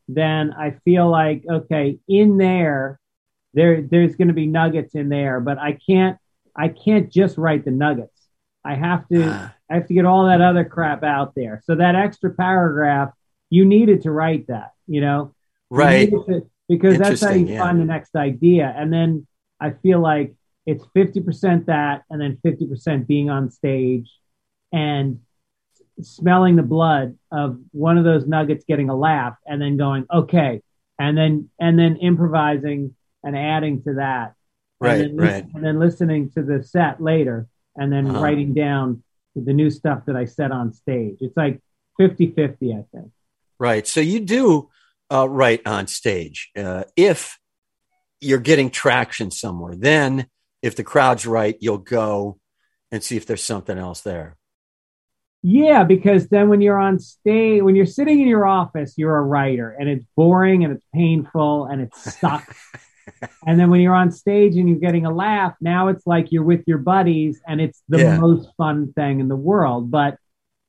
then 0.08 0.52
I 0.52 0.76
feel 0.84 1.08
like, 1.10 1.44
okay, 1.48 1.98
in 2.08 2.38
there, 2.38 2.98
there, 3.54 3.82
there's 3.82 4.16
going 4.16 4.28
to 4.28 4.34
be 4.34 4.46
nuggets 4.46 4.94
in 4.94 5.08
there, 5.08 5.40
but 5.40 5.58
I 5.58 5.78
can't, 5.88 6.18
I 6.56 6.68
can't 6.68 7.10
just 7.10 7.38
write 7.38 7.64
the 7.64 7.70
nuggets. 7.70 8.20
I 8.64 8.74
have 8.74 9.06
to, 9.08 9.24
Ah. 9.26 9.54
I 9.70 9.74
have 9.74 9.86
to 9.88 9.94
get 9.94 10.04
all 10.06 10.26
that 10.26 10.40
other 10.40 10.64
crap 10.64 11.02
out 11.04 11.34
there. 11.34 11.62
So 11.64 11.74
that 11.76 11.94
extra 11.94 12.30
paragraph, 12.32 13.10
you 13.50 13.64
needed 13.64 14.02
to 14.02 14.10
write 14.10 14.46
that, 14.48 14.72
you 14.86 15.00
know, 15.00 15.34
Right. 15.70 16.10
needed 16.10 16.26
to- 16.26 16.50
because 16.68 16.98
that's 16.98 17.22
how 17.22 17.30
you 17.30 17.46
yeah. 17.46 17.58
find 17.62 17.80
the 17.80 17.84
next 17.86 18.14
idea. 18.14 18.72
And 18.76 18.92
then 18.92 19.26
I 19.60 19.70
feel 19.70 20.00
like 20.00 20.34
it's 20.68 20.84
50% 20.94 21.64
that, 21.64 22.02
and 22.10 22.20
then 22.20 22.36
50% 22.44 23.06
being 23.06 23.30
on 23.30 23.50
stage 23.50 24.10
and 24.70 25.20
smelling 26.02 26.56
the 26.56 26.62
blood 26.62 27.16
of 27.32 27.58
one 27.72 27.96
of 27.96 28.04
those 28.04 28.26
nuggets 28.26 28.66
getting 28.68 28.90
a 28.90 28.94
laugh 28.94 29.34
and 29.46 29.62
then 29.62 29.78
going, 29.78 30.04
okay. 30.12 30.60
And 30.98 31.16
then, 31.16 31.48
and 31.58 31.78
then 31.78 31.96
improvising 31.96 32.94
and 33.24 33.34
adding 33.34 33.82
to 33.84 33.94
that. 33.94 34.34
Right, 34.78 35.00
and 35.00 35.18
then, 35.18 35.26
right. 35.26 35.46
And 35.54 35.64
then 35.64 35.78
listening 35.78 36.30
to 36.32 36.42
the 36.42 36.62
set 36.62 37.02
later 37.02 37.46
and 37.74 37.90
then 37.90 38.06
Uh-huh. 38.10 38.20
writing 38.20 38.52
down 38.52 39.02
the 39.34 39.54
new 39.54 39.70
stuff 39.70 40.04
that 40.06 40.16
I 40.16 40.26
said 40.26 40.50
on 40.52 40.74
stage. 40.74 41.16
It's 41.22 41.36
like 41.36 41.62
50 41.98 42.32
50, 42.32 42.72
I 42.74 42.84
think. 42.92 43.10
Right. 43.58 43.86
So 43.86 44.00
you 44.00 44.20
do 44.20 44.68
uh, 45.10 45.26
write 45.28 45.66
on 45.66 45.86
stage. 45.86 46.50
Uh, 46.54 46.84
if 46.94 47.38
you're 48.20 48.38
getting 48.38 48.68
traction 48.68 49.30
somewhere, 49.30 49.74
then 49.74 50.26
if 50.62 50.76
the 50.76 50.84
crowd's 50.84 51.26
right, 51.26 51.56
you'll 51.60 51.78
go 51.78 52.38
and 52.90 53.02
see 53.02 53.16
if 53.16 53.26
there's 53.26 53.42
something 53.44 53.78
else 53.78 54.00
there. 54.00 54.36
Yeah, 55.42 55.84
because 55.84 56.28
then 56.28 56.48
when 56.48 56.60
you're 56.60 56.80
on 56.80 56.98
stage, 56.98 57.62
when 57.62 57.76
you're 57.76 57.86
sitting 57.86 58.20
in 58.20 58.26
your 58.26 58.46
office, 58.46 58.94
you're 58.96 59.16
a 59.16 59.22
writer 59.22 59.70
and 59.70 59.88
it's 59.88 60.04
boring 60.16 60.64
and 60.64 60.72
it's 60.74 60.84
painful 60.92 61.66
and 61.66 61.82
it 61.82 61.94
sucks. 61.94 62.56
and 63.46 63.58
then 63.58 63.70
when 63.70 63.80
you're 63.80 63.94
on 63.94 64.10
stage 64.10 64.56
and 64.56 64.68
you're 64.68 64.80
getting 64.80 65.06
a 65.06 65.14
laugh, 65.14 65.54
now 65.60 65.88
it's 65.88 66.04
like 66.06 66.32
you're 66.32 66.42
with 66.42 66.64
your 66.66 66.78
buddies 66.78 67.40
and 67.46 67.60
it's 67.60 67.80
the 67.88 67.98
Yeah. 67.98 68.18
most 68.18 68.48
fun 68.56 68.92
thing 68.94 69.20
in 69.20 69.28
the 69.28 69.36
world. 69.36 69.92
But 69.92 70.18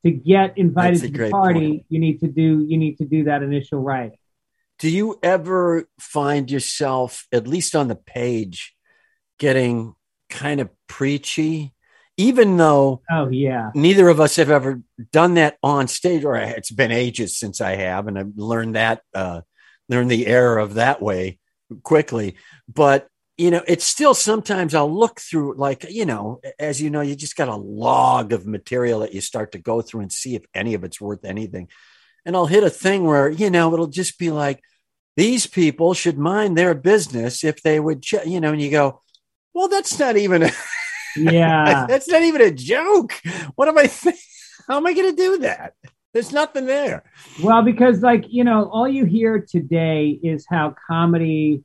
to 0.05 0.11
get 0.11 0.57
invited 0.57 1.01
to 1.01 1.07
the 1.09 1.31
party, 1.31 1.69
point. 1.69 1.85
you 1.89 1.99
need 1.99 2.19
to 2.19 2.27
do 2.27 2.63
you 2.67 2.77
need 2.77 2.99
to 2.99 3.05
do 3.05 3.23
that 3.23 3.41
initial 3.41 3.79
writing. 3.79 4.17
Do 4.77 4.89
you 4.89 5.19
ever 5.23 5.89
find 5.99 6.49
yourself, 6.49 7.25
at 7.33 7.47
least 7.47 7.75
on 7.75 7.87
the 7.89 7.95
page, 7.97 8.75
getting 9.39 9.95
kind 10.29 10.61
of 10.61 10.69
preachy? 10.87 11.73
Even 12.17 12.57
though 12.57 13.01
Oh 13.09 13.29
yeah. 13.29 13.71
neither 13.73 14.09
of 14.09 14.19
us 14.19 14.35
have 14.35 14.49
ever 14.51 14.81
done 15.11 15.35
that 15.35 15.57
on 15.63 15.87
stage, 15.87 16.25
or 16.25 16.35
it's 16.35 16.71
been 16.71 16.91
ages 16.91 17.37
since 17.37 17.61
I 17.61 17.75
have, 17.75 18.07
and 18.07 18.19
I've 18.19 18.35
learned 18.35 18.75
that, 18.75 19.01
uh, 19.15 19.41
learned 19.87 20.11
the 20.11 20.27
error 20.27 20.59
of 20.59 20.75
that 20.75 21.01
way 21.01 21.39
quickly. 21.83 22.35
But 22.67 23.07
you 23.37 23.51
know, 23.51 23.63
it's 23.65 23.85
still 23.85 24.13
sometimes 24.13 24.75
I'll 24.75 24.93
look 24.93 25.21
through, 25.21 25.55
like 25.55 25.85
you 25.89 26.05
know, 26.05 26.41
as 26.59 26.81
you 26.81 26.89
know, 26.89 26.99
you 26.99 27.15
just 27.15 27.37
got 27.37 27.47
a 27.47 27.55
log 27.55 28.33
of 28.33 28.45
material 28.45 28.99
that 28.99 29.13
you 29.13 29.21
start 29.21 29.53
to 29.53 29.59
go 29.59 29.81
through 29.81 30.01
and 30.01 30.11
see 30.11 30.35
if 30.35 30.43
any 30.53 30.73
of 30.73 30.83
it's 30.83 30.99
worth 30.99 31.23
anything. 31.23 31.69
And 32.25 32.35
I'll 32.35 32.47
hit 32.47 32.63
a 32.65 32.69
thing 32.69 33.05
where 33.05 33.29
you 33.29 33.49
know 33.49 33.73
it'll 33.73 33.87
just 33.87 34.19
be 34.19 34.29
like, 34.29 34.61
these 35.15 35.47
people 35.47 35.93
should 35.93 36.17
mind 36.17 36.57
their 36.57 36.73
business 36.73 37.43
if 37.45 37.61
they 37.61 37.79
would, 37.79 38.03
ch-, 38.03 38.25
you 38.25 38.41
know, 38.41 38.51
and 38.51 38.61
you 38.61 38.71
go, 38.71 39.01
well, 39.59 39.67
that's 39.67 39.99
not 39.99 40.15
even. 40.17 40.43
A- 40.43 40.51
Yeah. 41.17 41.85
that's 41.89 42.07
not 42.07 42.21
even 42.23 42.41
a 42.41 42.51
joke. 42.51 43.13
What 43.55 43.67
am 43.67 43.77
I? 43.77 43.87
Th- 44.03 44.15
How 44.67 44.77
am 44.77 44.85
I 44.87 44.93
going 44.93 45.09
to 45.09 45.15
do 45.15 45.37
that? 45.39 45.73
There's 46.13 46.31
nothing 46.31 46.65
there. 46.65 47.03
Well, 47.43 47.61
because 47.61 48.01
like 48.01 48.25
you 48.29 48.43
know, 48.43 48.69
all 48.69 48.87
you 48.87 49.05
hear 49.05 49.39
today 49.47 50.19
is 50.23 50.45
how 50.49 50.75
comedy 50.89 51.63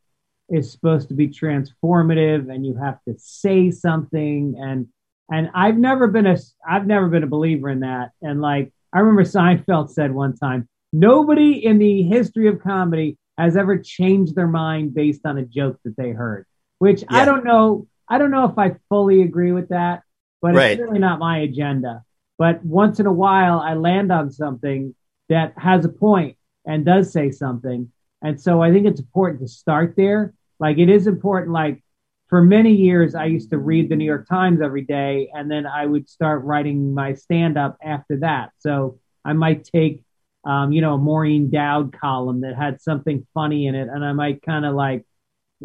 is 0.51 0.71
supposed 0.73 1.09
to 1.09 1.15
be 1.15 1.29
transformative, 1.29 2.53
and 2.53 2.67
you 2.67 2.77
have 2.77 2.99
to 3.09 3.15
say 3.19 3.71
something, 3.71 4.55
and 4.59 4.89
and 5.31 5.51
I've 5.55 5.79
never 5.79 6.09
been 6.09 6.27
a 6.27 6.37
I've 6.69 6.87
never 6.87 7.09
been 7.09 7.23
a 7.23 7.27
believer 7.29 7.71
in 7.71 7.81
that. 7.81 8.11
And 8.23 8.41
like 8.43 8.73
I 8.93 8.99
remember 9.01 9.23
Seinfeld 9.25 9.91
said 9.91 10.13
one 10.13 10.37
time, 10.37 10.69
nobody 10.93 11.65
in 11.65 11.79
the 11.79 12.03
history 12.03 12.49
of 12.49 12.61
comedy 12.61 13.17
has 13.39 13.57
ever 13.57 13.79
changed 13.79 14.35
their 14.37 14.47
mind 14.47 14.95
based 14.95 15.23
on 15.25 15.39
a 15.39 15.45
joke 15.45 15.79
that 15.85 15.97
they 15.97 16.11
heard. 16.11 16.47
Which 16.85 17.03
I 17.09 17.25
don't 17.25 17.47
know. 17.47 17.87
I 18.07 18.19
don't 18.19 18.31
know 18.31 18.45
if 18.45 18.59
I 18.59 18.77
fully 18.91 19.23
agree 19.23 19.53
with 19.53 19.71
that, 19.71 20.03
but 20.43 20.55
Right. 20.55 20.73
it's 20.73 20.81
really 20.83 20.99
not 20.99 21.19
my 21.19 21.39
agenda. 21.39 22.03
But 22.37 22.63
once 22.63 23.01
in 23.01 23.07
a 23.07 23.13
while, 23.13 23.59
I 23.59 23.73
land 23.73 24.13
on 24.13 24.31
something 24.31 24.95
that 25.31 25.55
has 25.57 25.87
a 25.87 25.89
point 25.89 26.37
and 26.67 26.85
does 26.85 27.11
say 27.11 27.31
something. 27.31 27.91
And 28.21 28.39
so 28.39 28.63
I 28.63 28.71
think 28.71 28.87
it's 28.87 29.01
important 29.01 29.41
to 29.41 29.49
start 29.49 29.95
there. 29.97 30.35
Like 30.61 30.77
it 30.77 30.91
is 30.91 31.07
important. 31.07 31.53
Like 31.53 31.83
for 32.29 32.43
many 32.43 32.73
years, 32.73 33.15
I 33.15 33.25
used 33.37 33.49
to 33.53 33.59
read 33.59 33.89
the 33.89 33.97
New 33.97 34.05
York 34.05 34.29
Times 34.29 34.61
every 34.61 34.83
day, 34.83 35.31
and 35.33 35.51
then 35.51 35.67
I 35.67 35.87
would 35.87 36.07
start 36.07 36.45
writing 36.45 36.93
my 36.93 37.15
stand 37.15 37.57
up 37.57 37.79
after 37.83 38.19
that. 38.19 38.51
So 38.59 38.99
I 39.25 39.33
might 39.33 39.65
take, 39.65 40.03
um, 40.45 40.71
you 40.71 40.83
know, 40.83 40.95
a 40.95 40.99
Maureen 40.99 41.49
Dowd 41.49 41.99
column 41.99 42.43
that 42.43 42.57
had 42.57 42.83
something 42.83 43.27
funny 43.33 43.69
in 43.69 43.75
it, 43.75 43.89
and 43.89 44.05
I 44.05 44.13
might 44.13 44.43
kind 44.43 44.67
of 44.67 44.75
like 44.75 45.07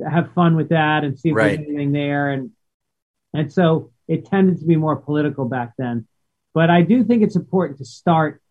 have 0.10 0.32
fun 0.34 0.56
with 0.56 0.70
that 0.70 1.04
and 1.04 1.20
see 1.20 1.30
if 1.30 1.36
Right. 1.36 1.58
there's 1.58 1.68
anything 1.68 1.92
there. 1.92 2.30
And 2.30 2.52
and 3.34 3.52
so 3.52 3.92
it 4.08 4.26
tended 4.26 4.60
to 4.60 4.66
be 4.66 4.76
more 4.76 4.96
political 4.96 5.46
back 5.46 5.74
then. 5.78 6.08
But 6.54 6.70
I 6.70 6.82
do 6.82 7.04
think 7.04 7.22
it's 7.24 7.36
important 7.36 7.78
to 7.80 7.86
start 7.86 8.42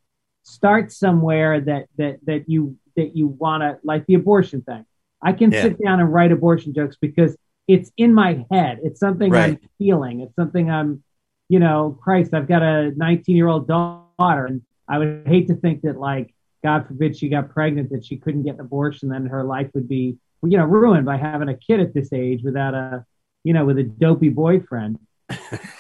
start 0.45 0.93
somewhere 0.93 1.61
that 1.61 1.87
that 1.97 2.19
that 2.27 2.49
you 2.49 2.77
that 2.97 3.17
you 3.17 3.27
want 3.29 3.63
to 3.63 3.79
like 3.85 4.07
the 4.07 4.15
abortion 4.15 4.63
thing. 4.63 4.85
I 5.23 5.33
can 5.33 5.51
Yeah. 5.53 5.63
sit 5.63 5.83
down 5.83 6.01
and 6.01 6.13
write 6.13 6.33
abortion 6.33 6.73
jokes 6.75 6.97
because 7.01 7.37
it's 7.67 7.91
in 7.97 8.15
my 8.15 8.47
head. 8.51 8.81
It's 8.83 9.01
something 9.01 9.35
I'm 9.35 9.59
feeling. 9.79 10.21
It's 10.21 10.35
something 10.37 10.71
I'm, 10.71 11.03
you 11.49 11.59
know, 11.59 11.99
Christ, 12.01 12.33
I've 12.33 12.49
got 12.49 12.63
a 12.63 12.93
19 12.97 13.37
year 13.37 13.49
old 13.49 13.69
daughter, 13.69 14.47
and 14.47 14.63
I 14.89 14.99
would 14.99 15.25
hate 15.27 15.49
to 15.49 15.55
think 15.55 15.83
that 15.83 15.99
like 15.99 16.35
God 16.65 16.87
forbid 16.87 17.17
she 17.17 17.29
got 17.29 17.51
pregnant 17.51 17.91
that 17.91 18.05
she 18.05 18.17
couldn't 18.17 18.45
get 18.45 18.55
an 18.55 18.61
abortion, 18.61 19.11
then 19.11 19.27
her 19.27 19.45
life 19.45 19.71
would 19.75 19.89
be 19.89 20.17
you 20.43 20.57
know 20.59 20.65
ruined 20.65 21.07
by 21.07 21.17
having 21.17 21.49
a 21.49 21.57
kid 21.57 21.81
at 21.81 21.95
this 21.95 22.13
age 22.13 22.43
without 22.43 22.75
a 22.75 23.05
you 23.45 23.53
know 23.53 23.65
with 23.65 23.79
a 23.79 23.85
dopey 23.85 24.29
boyfriend. 24.29 24.99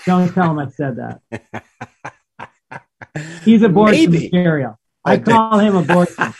Don't 0.04 0.32
tell 0.32 0.50
him 0.50 0.58
I 0.58 0.68
said 0.68 0.96
that. 0.96 1.20
He's 3.44 3.62
abortion 3.62 4.10
Maybe. 4.10 4.24
material. 4.24 4.78
I 5.04 5.18
call 5.18 5.58
him 5.58 5.76
abortion. 5.76 6.34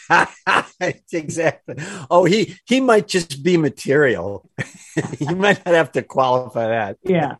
exactly. 1.12 1.76
Oh, 2.10 2.24
he 2.24 2.56
he 2.66 2.80
might 2.80 3.08
just 3.08 3.42
be 3.42 3.56
material. 3.56 4.48
you 5.18 5.36
might 5.36 5.64
not 5.64 5.74
have 5.74 5.92
to 5.92 6.02
qualify 6.02 6.68
that. 6.68 6.98
Yeah. 7.02 7.36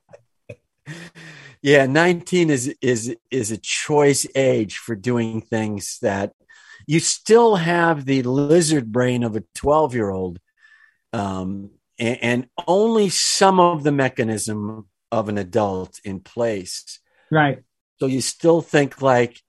Yeah, 1.61 1.87
19 1.87 2.51
is 2.51 2.75
is 2.81 3.17
is 3.31 3.51
a 3.51 3.59
choice 3.59 4.27
age 4.35 4.79
for 4.79 4.95
doing 4.95 5.41
things 5.41 5.99
that 6.03 6.33
you 6.87 7.01
still 7.01 7.57
have 7.57 8.05
the 8.05 8.23
lizard 8.23 8.91
brain 8.91 9.23
of 9.23 9.37
a 9.37 9.45
12 9.55 9.95
year 9.95 10.11
old 10.11 10.39
um, 11.19 11.71
and, 11.99 12.19
and 12.23 12.49
only 12.67 13.09
some 13.09 13.59
of 13.61 13.83
the 13.83 13.93
mechanism 13.93 14.87
of 15.11 15.29
an 15.29 15.39
adult 15.39 16.01
in 16.05 16.21
place. 16.21 17.01
Right. 17.31 17.59
So 17.99 18.07
you 18.07 18.21
still 18.21 18.61
think 18.63 19.03
like, 19.03 19.41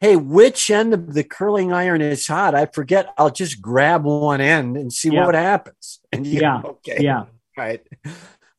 hey, 0.00 0.14
which 0.16 0.70
end 0.70 0.94
of 0.94 1.14
the 1.14 1.24
curling 1.24 1.72
iron 1.72 2.00
is 2.00 2.26
hot? 2.26 2.54
I 2.54 2.66
forget. 2.66 3.12
I'll 3.18 3.30
just 3.30 3.60
grab 3.60 4.04
one 4.04 4.40
end 4.40 4.76
and 4.76 4.92
see 4.92 5.10
Yeah. 5.10 5.26
what 5.26 5.34
happens. 5.34 6.00
And 6.12 6.26
you, 6.26 6.40
Yeah. 6.40 6.62
okay, 6.64 6.98
Yeah. 7.00 7.24
right. 7.56 7.84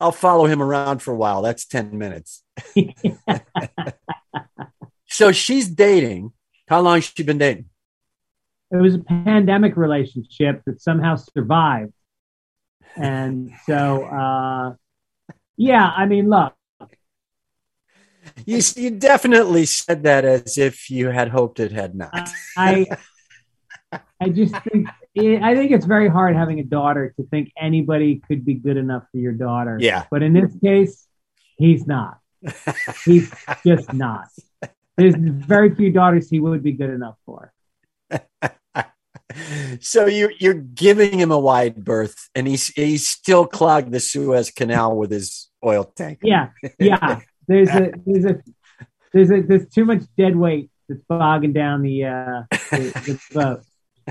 I'll 0.01 0.11
follow 0.11 0.45
him 0.45 0.61
around 0.61 1.01
for 1.01 1.13
a 1.13 1.17
while. 1.17 1.41
That's 1.41 1.65
10 1.65 1.97
minutes. 1.97 2.43
So 5.11 5.31
she's 5.31 5.67
dating. 5.67 6.31
How 6.67 6.81
long 6.81 6.95
has 6.97 7.05
she 7.05 7.23
been 7.23 7.39
dating? 7.39 7.65
It 8.71 8.77
was 8.77 8.93
a 8.93 8.99
pandemic 8.99 9.75
relationship 9.75 10.61
that 10.65 10.81
somehow 10.81 11.15
survived. 11.15 11.93
And 12.95 13.51
so, 13.65 14.03
uh, 14.05 14.75
yeah, 15.57 15.85
I 15.85 16.05
mean, 16.05 16.29
look, 16.29 16.53
You, 18.45 18.61
you 18.75 18.91
definitely 18.91 19.65
said 19.65 20.03
that 20.03 20.25
as 20.25 20.57
if 20.57 20.89
you 20.89 21.09
had 21.09 21.29
hoped 21.29 21.59
it 21.59 21.71
had 21.71 21.95
not. 21.95 22.29
I, 22.57 22.85
I 24.19 24.29
just 24.29 24.55
think, 24.63 24.87
I 25.17 25.55
think 25.55 25.71
it's 25.71 25.85
very 25.85 26.07
hard 26.09 26.35
having 26.35 26.59
a 26.59 26.63
daughter 26.63 27.13
to 27.17 27.23
think 27.27 27.51
anybody 27.59 28.21
could 28.27 28.45
be 28.45 28.53
good 28.53 28.77
enough 28.77 29.03
for 29.11 29.17
your 29.17 29.33
daughter. 29.33 29.77
Yeah. 29.79 30.05
But 30.11 30.23
in 30.23 30.33
this 30.33 30.55
case, 30.63 31.05
he's 31.57 31.85
not. 31.87 32.19
He's 33.05 33.33
just 33.65 33.91
not. 33.93 34.27
There's 34.95 35.15
very 35.15 35.75
few 35.75 35.91
daughters 35.91 36.29
he 36.29 36.39
would 36.39 36.63
be 36.63 36.73
good 36.73 36.89
enough 36.89 37.15
for. 37.25 37.51
so 39.79 40.05
you 40.05 40.29
you're 40.39 40.53
giving 40.55 41.19
him 41.19 41.31
a 41.31 41.39
wide 41.39 41.83
berth, 41.83 42.29
and 42.35 42.47
he's 42.47 42.67
he's 42.67 43.07
still 43.07 43.45
clogged 43.45 43.91
the 43.91 43.99
Suez 43.99 44.51
Canal 44.51 44.95
with 44.97 45.11
his 45.11 45.49
oil 45.63 45.83
tank. 45.83 46.19
Yeah, 46.23 46.49
yeah. 46.79 47.19
There's 47.47 47.69
a 47.69 47.91
there's 48.05 48.25
a 48.25 48.41
there's 49.13 49.31
a 49.31 49.41
there's 49.41 49.69
too 49.69 49.85
much 49.85 50.03
dead 50.17 50.35
weight 50.35 50.69
that's 50.87 51.01
bogging 51.07 51.53
down 51.53 51.81
the 51.83 52.05
uh 52.05 52.43
the, 52.71 52.91
the 53.05 53.19
boat. 53.33 53.61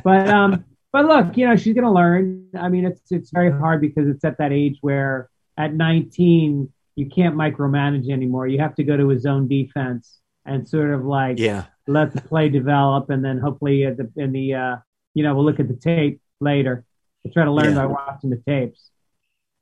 But 0.04 0.28
um 0.28 0.64
but 0.92 1.04
look, 1.06 1.36
you 1.36 1.46
know, 1.48 1.56
she's 1.56 1.74
gonna 1.74 1.92
learn. 1.92 2.48
I 2.56 2.68
mean 2.68 2.84
it's 2.86 3.00
it's 3.10 3.30
very 3.30 3.50
hard 3.50 3.80
because 3.80 4.08
it's 4.08 4.24
at 4.24 4.38
that 4.38 4.52
age 4.52 4.78
where 4.80 5.28
at 5.56 5.74
19 5.74 6.72
you 6.96 7.06
can't 7.08 7.36
micromanage 7.36 8.10
anymore. 8.10 8.46
You 8.48 8.58
have 8.60 8.74
to 8.76 8.84
go 8.84 8.96
to 8.96 9.08
his 9.08 9.26
own 9.26 9.46
defense 9.48 10.18
and 10.44 10.68
sort 10.68 10.90
of 10.92 11.04
like 11.04 11.38
Yeah. 11.38 11.64
let 11.86 12.12
the 12.12 12.20
play 12.20 12.48
develop 12.48 13.10
and 13.10 13.24
then 13.24 13.38
hopefully 13.38 13.84
at 13.84 13.96
the 13.96 14.10
in 14.16 14.32
the 14.32 14.54
uh 14.54 14.76
you 15.18 15.24
know 15.24 15.34
we'll 15.34 15.44
look 15.44 15.58
at 15.60 15.66
the 15.68 15.74
tape 15.74 16.20
later. 16.40 16.84
We'll 17.24 17.32
try 17.34 17.44
to 17.44 17.50
learn 17.52 17.74
Yeah. 17.74 17.82
by 17.82 17.86
watching 17.86 18.30
the 18.30 18.40
tapes. 18.46 18.90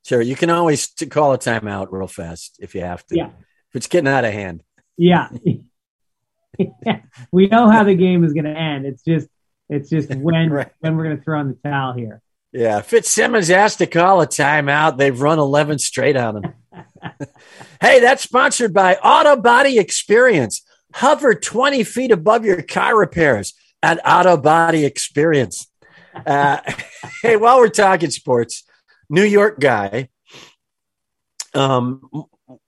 Sure. 0.05 0.21
You 0.21 0.35
can 0.35 0.49
always 0.51 0.85
call 1.09 1.33
a 1.33 1.37
timeout 1.37 1.87
real 1.91 2.07
fast 2.07 2.57
if 2.59 2.75
you 2.75 2.81
have 2.81 3.03
to. 3.07 3.15
Yeah. 3.17 3.29
If 3.69 3.75
it's 3.75 3.87
getting 3.87 4.07
out 4.07 4.23
of 4.23 4.31
hand. 4.31 4.63
Yeah. 4.95 5.29
we 7.31 7.47
know 7.47 7.69
how 7.69 7.83
the 7.83 7.95
game 7.95 8.23
is 8.23 8.33
going 8.33 8.45
to 8.45 8.57
end. 8.57 8.85
It's 8.85 9.03
just, 9.03 9.27
it's 9.69 9.89
just 9.89 10.09
when 10.15 10.49
Right. 10.49 10.71
when 10.79 10.95
we're 10.95 11.03
going 11.05 11.17
to 11.17 11.23
throw 11.23 11.41
in 11.41 11.47
the 11.49 11.57
towel 11.69 11.93
here. 11.93 12.21
Yeah. 12.53 12.81
Fitzsimmons 12.81 13.49
asked 13.49 13.79
to 13.79 13.87
call 13.87 14.21
a 14.21 14.27
timeout. 14.27 14.97
They've 14.97 15.19
run 15.19 15.39
11 15.39 15.79
straight 15.79 16.15
on 16.15 16.37
him. 16.43 16.53
hey, 17.81 17.99
that's 17.99 18.23
sponsored 18.23 18.73
by 18.73 18.95
Auto 18.95 19.35
Body 19.41 19.77
Experience. 19.79 20.61
Hover 20.93 21.35
20 21.35 21.83
feet 21.83 22.11
above 22.11 22.45
your 22.45 22.61
car 22.61 22.97
repairs 22.97 23.53
at 23.81 23.99
Auto 24.05 24.37
Body 24.37 24.85
Experience. 24.85 25.67
Uh, 26.25 26.59
hey, 27.21 27.37
while 27.37 27.59
we're 27.59 27.69
talking 27.69 28.09
sports, 28.09 28.63
New 29.09 29.23
York 29.23 29.59
guy. 29.59 30.09
Um, 31.53 32.09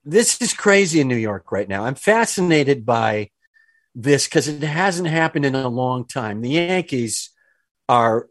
this 0.03 0.41
is 0.41 0.53
crazy 0.53 0.99
in 0.99 1.07
New 1.07 1.15
York 1.15 1.51
right 1.51 1.67
now. 1.67 1.85
I'm 1.85 1.95
fascinated 1.95 2.85
by 2.85 3.29
this 3.95 4.25
because 4.25 4.47
it 4.47 4.63
hasn't 4.63 5.07
happened 5.07 5.45
in 5.45 5.55
a 5.55 5.67
long 5.67 6.05
time. 6.05 6.41
The 6.41 6.49
Yankees 6.49 7.29
are 7.87 8.27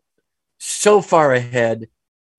so 0.58 1.00
far 1.00 1.32
ahead 1.32 1.88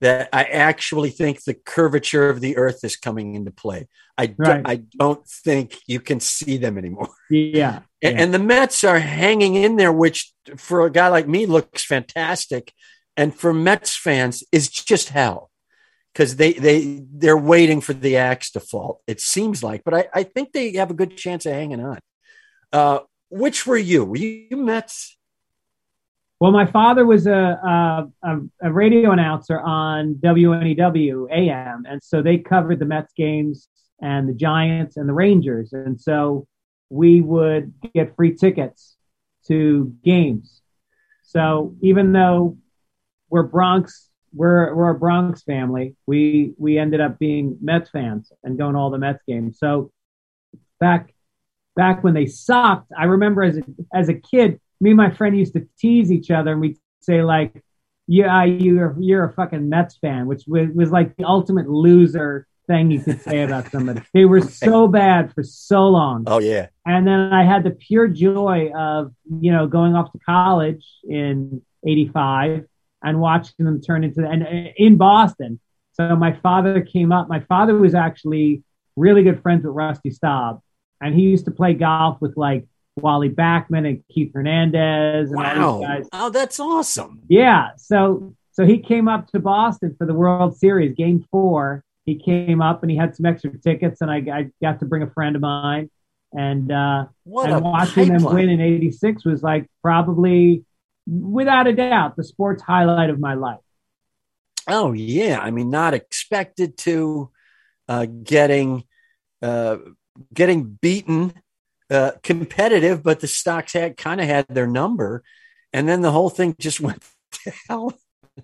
that 0.00 0.28
I 0.32 0.44
actually 0.44 1.10
think 1.10 1.44
the 1.44 1.54
curvature 1.54 2.30
of 2.30 2.40
the 2.40 2.56
earth 2.56 2.84
is 2.84 2.96
coming 2.96 3.34
into 3.34 3.50
play. 3.50 3.86
I, 4.16 4.34
right. 4.36 4.64
do, 4.64 4.70
I 4.70 4.76
don't 4.98 5.26
think 5.26 5.78
you 5.86 6.00
can 6.00 6.20
see 6.20 6.56
them 6.56 6.78
anymore. 6.78 7.08
Yeah. 7.30 7.80
And, 8.02 8.16
yeah. 8.16 8.22
and, 8.22 8.34
the 8.34 8.38
Mets 8.38 8.82
are 8.84 8.98
hanging 8.98 9.56
in 9.56 9.76
there, 9.76 9.92
which 9.92 10.32
for 10.56 10.86
a 10.86 10.90
guy 10.90 11.08
like 11.08 11.28
me 11.28 11.46
looks 11.46 11.84
fantastic. 11.84 12.72
And 13.16 13.34
for 13.34 13.52
Mets 13.52 13.96
fans 13.96 14.42
is 14.52 14.70
just 14.70 15.10
hell 15.10 15.50
because 16.12 16.36
they, 16.36 16.54
they, 16.54 17.02
they're 17.12 17.36
waiting 17.36 17.80
for 17.80 17.92
the 17.92 18.16
axe 18.16 18.50
to 18.52 18.60
fall, 18.60 19.02
it 19.06 19.20
seems 19.20 19.62
like. 19.62 19.82
But 19.84 19.94
I, 19.94 20.08
I 20.14 20.22
think 20.22 20.52
they 20.52 20.72
have 20.72 20.90
a 20.90 20.94
good 20.94 21.16
chance 21.16 21.44
of 21.44 21.52
hanging 21.52 21.84
on. 21.84 21.98
Uh, 22.72 23.00
which 23.28 23.66
were 23.66 23.76
you? 23.78 24.04
Were 24.04 24.16
you 24.16 24.56
Mets? 24.56 25.16
Well, 26.40 26.52
my 26.52 26.64
father 26.64 27.04
was 27.04 27.26
a, 27.26 28.08
a, 28.22 28.38
a 28.62 28.72
radio 28.72 29.10
announcer 29.10 29.60
on 29.60 30.14
WNEW 30.14 31.30
AM, 31.30 31.84
and 31.86 32.02
so 32.02 32.22
they 32.22 32.38
covered 32.38 32.78
the 32.78 32.86
Mets 32.86 33.12
games 33.14 33.68
and 34.00 34.26
the 34.26 34.32
Giants 34.32 34.96
and 34.96 35.06
the 35.06 35.12
Rangers, 35.12 35.74
and 35.74 36.00
so 36.00 36.46
we 36.90 37.20
would 37.20 37.72
get 37.94 38.14
free 38.16 38.34
tickets 38.34 38.96
to 39.46 39.94
games. 40.04 40.60
So 41.22 41.74
even 41.80 42.12
though 42.12 42.58
we're 43.30 43.44
Bronx, 43.44 44.08
we're 44.34 44.74
we're 44.74 44.90
a 44.90 44.98
Bronx 44.98 45.42
family, 45.42 45.96
we 46.06 46.52
we 46.58 46.78
ended 46.78 47.00
up 47.00 47.18
being 47.18 47.56
Mets 47.62 47.90
fans 47.90 48.30
and 48.44 48.58
going 48.58 48.76
all 48.76 48.90
the 48.90 48.98
Mets 48.98 49.22
games. 49.26 49.58
So 49.58 49.92
back 50.78 51.14
back 51.76 52.04
when 52.04 52.14
they 52.14 52.26
sucked, 52.26 52.92
I 52.96 53.04
remember 53.04 53.42
as 53.42 53.56
a, 53.58 53.62
as 53.94 54.08
a 54.08 54.14
kid 54.14 54.60
me 54.80 54.90
and 54.90 54.96
my 54.96 55.10
friend 55.10 55.38
used 55.38 55.52
to 55.54 55.66
tease 55.78 56.10
each 56.10 56.30
other 56.30 56.52
and 56.52 56.60
we'd 56.60 56.78
say 57.00 57.22
like, 57.22 57.62
yeah, 58.06 58.44
you're, 58.44 58.96
you're 58.98 59.24
a 59.24 59.32
fucking 59.32 59.68
Mets 59.68 59.96
fan, 59.98 60.26
which 60.26 60.44
was, 60.46 60.68
was 60.74 60.90
like 60.90 61.16
the 61.16 61.24
ultimate 61.24 61.68
loser 61.68 62.46
thing 62.70 62.90
you 62.90 63.00
could 63.00 63.20
say 63.22 63.42
about 63.42 63.70
somebody. 63.70 64.02
They 64.14 64.24
were 64.24 64.42
so 64.42 64.86
bad 64.86 65.34
for 65.34 65.42
so 65.42 65.88
long. 65.88 66.24
Oh 66.26 66.38
yeah. 66.38 66.68
And 66.86 67.06
then 67.06 67.32
I 67.32 67.44
had 67.44 67.64
the 67.64 67.70
pure 67.70 68.08
joy 68.08 68.70
of, 68.76 69.12
you 69.40 69.52
know, 69.52 69.66
going 69.66 69.94
off 69.94 70.12
to 70.12 70.18
college 70.18 70.84
in 71.02 71.62
85 71.86 72.66
and 73.02 73.20
watching 73.20 73.64
them 73.64 73.80
turn 73.80 74.04
into, 74.04 74.26
and 74.26 74.42
uh, 74.42 74.72
in 74.76 74.96
Boston. 74.96 75.58
So 75.94 76.14
my 76.16 76.32
father 76.32 76.80
came 76.80 77.12
up. 77.12 77.28
My 77.28 77.40
father 77.40 77.76
was 77.76 77.94
actually 77.94 78.62
really 78.96 79.22
good 79.22 79.42
friends 79.42 79.64
with 79.64 79.74
Rusty 79.74 80.10
Staub 80.10 80.62
and 81.00 81.14
he 81.14 81.22
used 81.22 81.46
to 81.46 81.50
play 81.50 81.74
golf 81.74 82.20
with 82.20 82.36
like 82.36 82.66
Wally 82.96 83.30
Backman 83.30 83.88
and 83.88 84.02
Keith 84.08 84.32
Hernandez 84.34 85.30
and 85.30 85.36
wow. 85.36 85.68
all 85.68 85.78
these 85.78 85.88
guys. 85.88 86.08
Oh, 86.12 86.30
that's 86.30 86.60
awesome. 86.60 87.20
Yeah. 87.28 87.70
So 87.76 88.34
so 88.52 88.66
he 88.66 88.78
came 88.78 89.08
up 89.08 89.28
to 89.28 89.38
Boston 89.38 89.94
for 89.96 90.06
the 90.06 90.14
World 90.14 90.56
Series, 90.56 90.94
game 90.94 91.26
four. 91.30 91.84
He 92.06 92.16
came 92.16 92.60
up 92.60 92.82
and 92.82 92.90
he 92.90 92.96
had 92.96 93.14
some 93.14 93.26
extra 93.26 93.56
tickets, 93.58 94.00
and 94.00 94.10
I, 94.10 94.16
I 94.16 94.50
got 94.62 94.80
to 94.80 94.86
bring 94.86 95.02
a 95.02 95.10
friend 95.10 95.36
of 95.36 95.42
mine. 95.42 95.90
And 96.32 96.70
uh 96.70 97.06
and 97.26 97.64
watching 97.64 98.08
them 98.08 98.22
win 98.22 98.48
in 98.48 98.60
eighty 98.60 98.92
six 98.92 99.24
was 99.24 99.42
like 99.42 99.68
probably 99.82 100.64
without 101.06 101.66
a 101.66 101.72
doubt 101.72 102.16
the 102.16 102.22
sports 102.22 102.62
highlight 102.62 103.10
of 103.10 103.18
my 103.18 103.34
life. 103.34 103.58
Oh 104.68 104.92
yeah. 104.92 105.40
I 105.40 105.50
mean, 105.50 105.70
not 105.70 105.92
expected 105.92 106.78
to 106.78 107.30
uh 107.88 108.06
getting 108.06 108.84
uh 109.42 109.78
getting 110.32 110.78
beaten 110.80 111.32
uh, 111.90 112.12
competitive, 112.22 113.02
but 113.02 113.20
the 113.20 113.26
Sox 113.26 113.72
had 113.72 113.96
kind 113.96 114.20
of 114.20 114.26
had 114.26 114.46
their 114.48 114.66
number, 114.66 115.22
and 115.72 115.88
then 115.88 116.02
the 116.02 116.12
whole 116.12 116.30
thing 116.30 116.54
just 116.58 116.80
went 116.80 117.02
to 117.32 117.52
hell. 117.68 117.98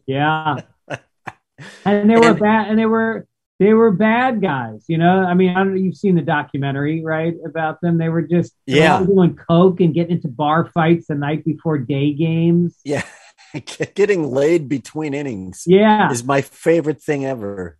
Yeah, 0.04 0.62
and 1.84 2.10
they 2.10 2.16
were 2.16 2.30
and, 2.30 2.40
bad, 2.40 2.68
and 2.68 2.78
they 2.78 2.86
were 2.86 3.26
they 3.58 3.72
were 3.72 3.90
bad 3.90 4.42
guys. 4.42 4.84
You 4.88 4.98
know, 4.98 5.24
I 5.24 5.34
mean, 5.34 5.50
I 5.50 5.54
don't 5.54 5.74
know, 5.74 5.80
you've 5.80 5.96
seen 5.96 6.14
the 6.14 6.22
documentary, 6.22 7.02
right, 7.04 7.34
about 7.44 7.80
them. 7.80 7.98
They 7.98 8.08
were 8.08 8.22
just 8.22 8.54
yeah 8.66 9.02
doing 9.04 9.36
coke 9.36 9.80
and 9.80 9.94
getting 9.94 10.16
into 10.16 10.28
bar 10.28 10.70
fights 10.72 11.06
the 11.08 11.14
night 11.14 11.44
before 11.44 11.78
day 11.78 12.12
games. 12.12 12.76
Yeah, 12.84 13.04
getting 13.94 14.30
laid 14.30 14.68
between 14.68 15.14
innings. 15.14 15.64
Yeah, 15.66 16.10
is 16.10 16.24
my 16.24 16.42
favorite 16.42 17.02
thing 17.02 17.24
ever. 17.24 17.78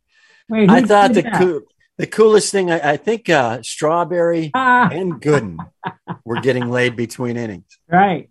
Wait, 0.49 0.71
I 0.71 0.83
thought 0.83 1.15
the 1.15 1.23
co- 1.23 1.63
the 1.99 2.07
coolest 2.07 2.53
thing, 2.53 2.71
I, 2.71 2.93
I 2.93 2.97
think, 2.97 3.29
uh, 3.29 3.63
Strawberry 3.63 4.51
ah. 4.55 4.89
and 4.91 5.21
Gooden 5.21 5.57
were 6.25 6.41
getting 6.41 6.71
laid 6.71 6.97
between 6.97 7.37
innings. 7.37 7.65
Right. 7.89 8.31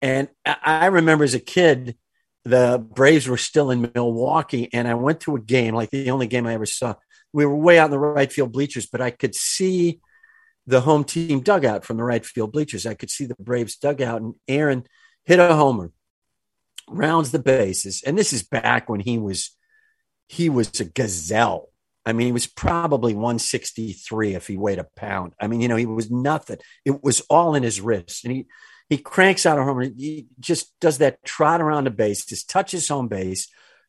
And 0.00 0.28
I 0.44 0.86
remember 0.86 1.24
as 1.24 1.34
a 1.34 1.40
kid, 1.40 1.96
the 2.44 2.84
Braves 2.86 3.26
were 3.26 3.36
still 3.36 3.70
in 3.70 3.90
Milwaukee, 3.94 4.68
and 4.72 4.86
I 4.86 4.94
went 4.94 5.20
to 5.20 5.36
a 5.36 5.40
game, 5.40 5.74
like 5.74 5.90
the 5.90 6.10
only 6.10 6.26
game 6.26 6.46
I 6.46 6.54
ever 6.54 6.66
saw. 6.66 6.94
We 7.32 7.46
were 7.46 7.56
way 7.56 7.78
out 7.78 7.86
in 7.86 7.90
the 7.90 7.98
right 7.98 8.32
field 8.32 8.52
bleachers, 8.52 8.86
but 8.86 9.00
I 9.00 9.10
could 9.10 9.34
see 9.34 10.00
the 10.66 10.82
home 10.82 11.04
team 11.04 11.40
dugout 11.40 11.84
from 11.84 11.96
the 11.96 12.04
right 12.04 12.24
field 12.24 12.52
bleachers. 12.52 12.86
I 12.86 12.94
could 12.94 13.10
see 13.10 13.24
the 13.24 13.36
Braves 13.38 13.76
dugout, 13.76 14.20
and 14.20 14.34
Aaron 14.46 14.84
hit 15.24 15.38
a 15.38 15.54
homer, 15.54 15.90
rounds 16.88 17.32
the 17.32 17.38
bases, 17.38 18.02
and 18.06 18.18
this 18.18 18.32
is 18.32 18.42
back 18.42 18.88
when 18.88 19.00
he 19.00 19.18
was 19.18 19.56
he 20.28 20.48
was 20.48 20.80
a 20.80 20.84
gazelle. 20.84 21.68
I 22.06 22.12
mean, 22.12 22.26
he 22.26 22.32
was 22.32 22.46
probably 22.46 23.14
163 23.14 24.34
if 24.34 24.46
he 24.46 24.56
weighed 24.56 24.78
a 24.78 24.86
pound. 24.96 25.32
I 25.40 25.46
mean, 25.46 25.60
you 25.60 25.68
know, 25.68 25.76
he 25.76 25.86
was 25.86 26.10
nothing. 26.10 26.58
It 26.84 27.02
was 27.02 27.20
all 27.30 27.54
in 27.54 27.62
his 27.62 27.80
wrist. 27.80 28.24
And 28.24 28.34
he 28.34 28.46
he 28.88 28.98
cranks 28.98 29.46
out 29.46 29.58
a 29.58 29.64
home 29.64 29.78
run. 29.78 29.94
He 29.96 30.26
just 30.38 30.78
does 30.80 30.98
that 30.98 31.22
trot 31.24 31.60
around 31.60 31.84
the 31.84 31.90
base, 31.90 32.24
just 32.24 32.50
touches 32.50 32.88
home 32.88 33.08
base, 33.08 33.48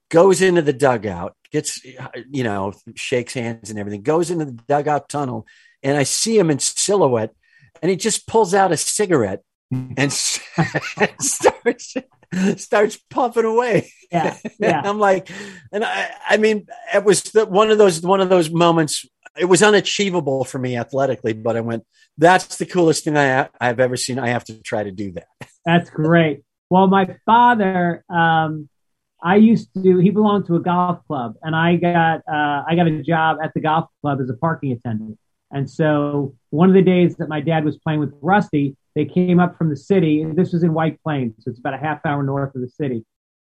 goes 0.10 0.42
into 0.42 0.62
the 0.62 0.74
dugout, 0.74 1.36
gets, 1.52 1.84
you 1.84 2.44
know, 2.44 2.74
shakes 2.96 3.34
hands 3.34 3.70
and 3.70 3.80
everything, 3.80 4.02
goes 4.02 4.32
into 4.32 4.46
the 4.46 4.60
dugout 4.68 5.10
tunnel. 5.10 5.46
And 5.84 5.98
I 5.98 6.04
see 6.04 6.38
him 6.38 6.50
in 6.50 6.60
silhouette 6.60 7.34
and 7.82 7.90
he 7.90 7.98
just 7.98 8.28
pulls 8.28 8.54
out 8.54 8.72
a 8.72 8.78
cigarette 8.78 9.42
and 9.72 10.12
starts 11.20 11.98
starts 12.58 12.98
puffing 13.10 13.46
away. 13.46 13.92
Yeah, 14.12 14.38
yeah. 14.60 14.82
I'm 14.84 15.00
like, 15.00 15.30
and 15.72 15.84
I, 15.84 16.10
I 16.28 16.38
mean, 16.38 16.68
it 16.94 17.04
was 17.04 17.24
the, 17.24 17.46
one 17.46 17.72
of 17.72 17.78
those 17.78 18.02
one 18.02 18.22
of 18.22 18.30
those 18.30 18.50
moments. 18.50 19.06
It 19.38 19.46
was 19.46 19.62
unachievable 19.62 20.46
for 20.46 20.60
me 20.60 20.78
athletically, 20.78 21.34
but 21.34 21.58
I 21.58 21.62
went, 21.62 21.84
"That's 22.18 22.58
the 22.58 22.66
coolest 22.66 23.04
thing 23.04 23.18
I 23.18 23.50
I've 23.60 23.80
ever 23.80 23.98
seen. 23.98 24.20
I 24.20 24.30
have 24.30 24.46
to 24.46 24.62
try 24.62 24.84
to 24.84 24.92
do 24.92 25.12
that." 25.14 25.28
That's 25.66 25.90
great. 25.90 26.44
Well, 26.70 26.88
my 26.88 27.16
father, 27.26 28.04
um, 28.10 28.70
I 29.22 29.36
used 29.38 29.70
to. 29.74 29.98
He 29.98 30.10
belonged 30.10 30.48
to 30.48 30.56
a 30.56 30.62
golf 30.62 31.06
club, 31.08 31.36
and 31.42 31.56
I 31.56 31.76
got 31.76 32.22
uh, 32.32 32.64
I 32.68 32.76
got 32.76 32.88
a 32.88 33.02
job 33.02 33.38
at 33.44 33.54
the 33.54 33.62
golf 33.62 33.90
club 34.02 34.22
as 34.22 34.30
a 34.30 34.36
parking 34.36 34.72
attendant. 34.72 35.18
And 35.52 35.70
so 35.70 36.36
one 36.50 36.70
of 36.70 36.76
the 36.76 36.82
days 36.82 37.16
that 37.18 37.30
my 37.30 37.40
dad 37.40 37.66
was 37.66 37.78
playing 37.78 38.00
with 38.00 38.14
Rusty, 38.22 38.76
they 38.96 39.06
came 39.06 39.40
up 39.40 39.58
from 39.58 39.70
the 39.70 39.76
city. 39.76 40.24
This 40.24 40.54
was 40.54 40.64
in 40.64 40.74
White 40.74 41.02
Plains, 41.04 41.36
so 41.40 41.50
it's 41.50 41.60
about 41.60 41.74
a 41.74 41.78
half 41.78 42.06
hour 42.06 42.24
north 42.24 42.56
of 42.56 42.62
the 42.62 42.70
city. 42.70 43.06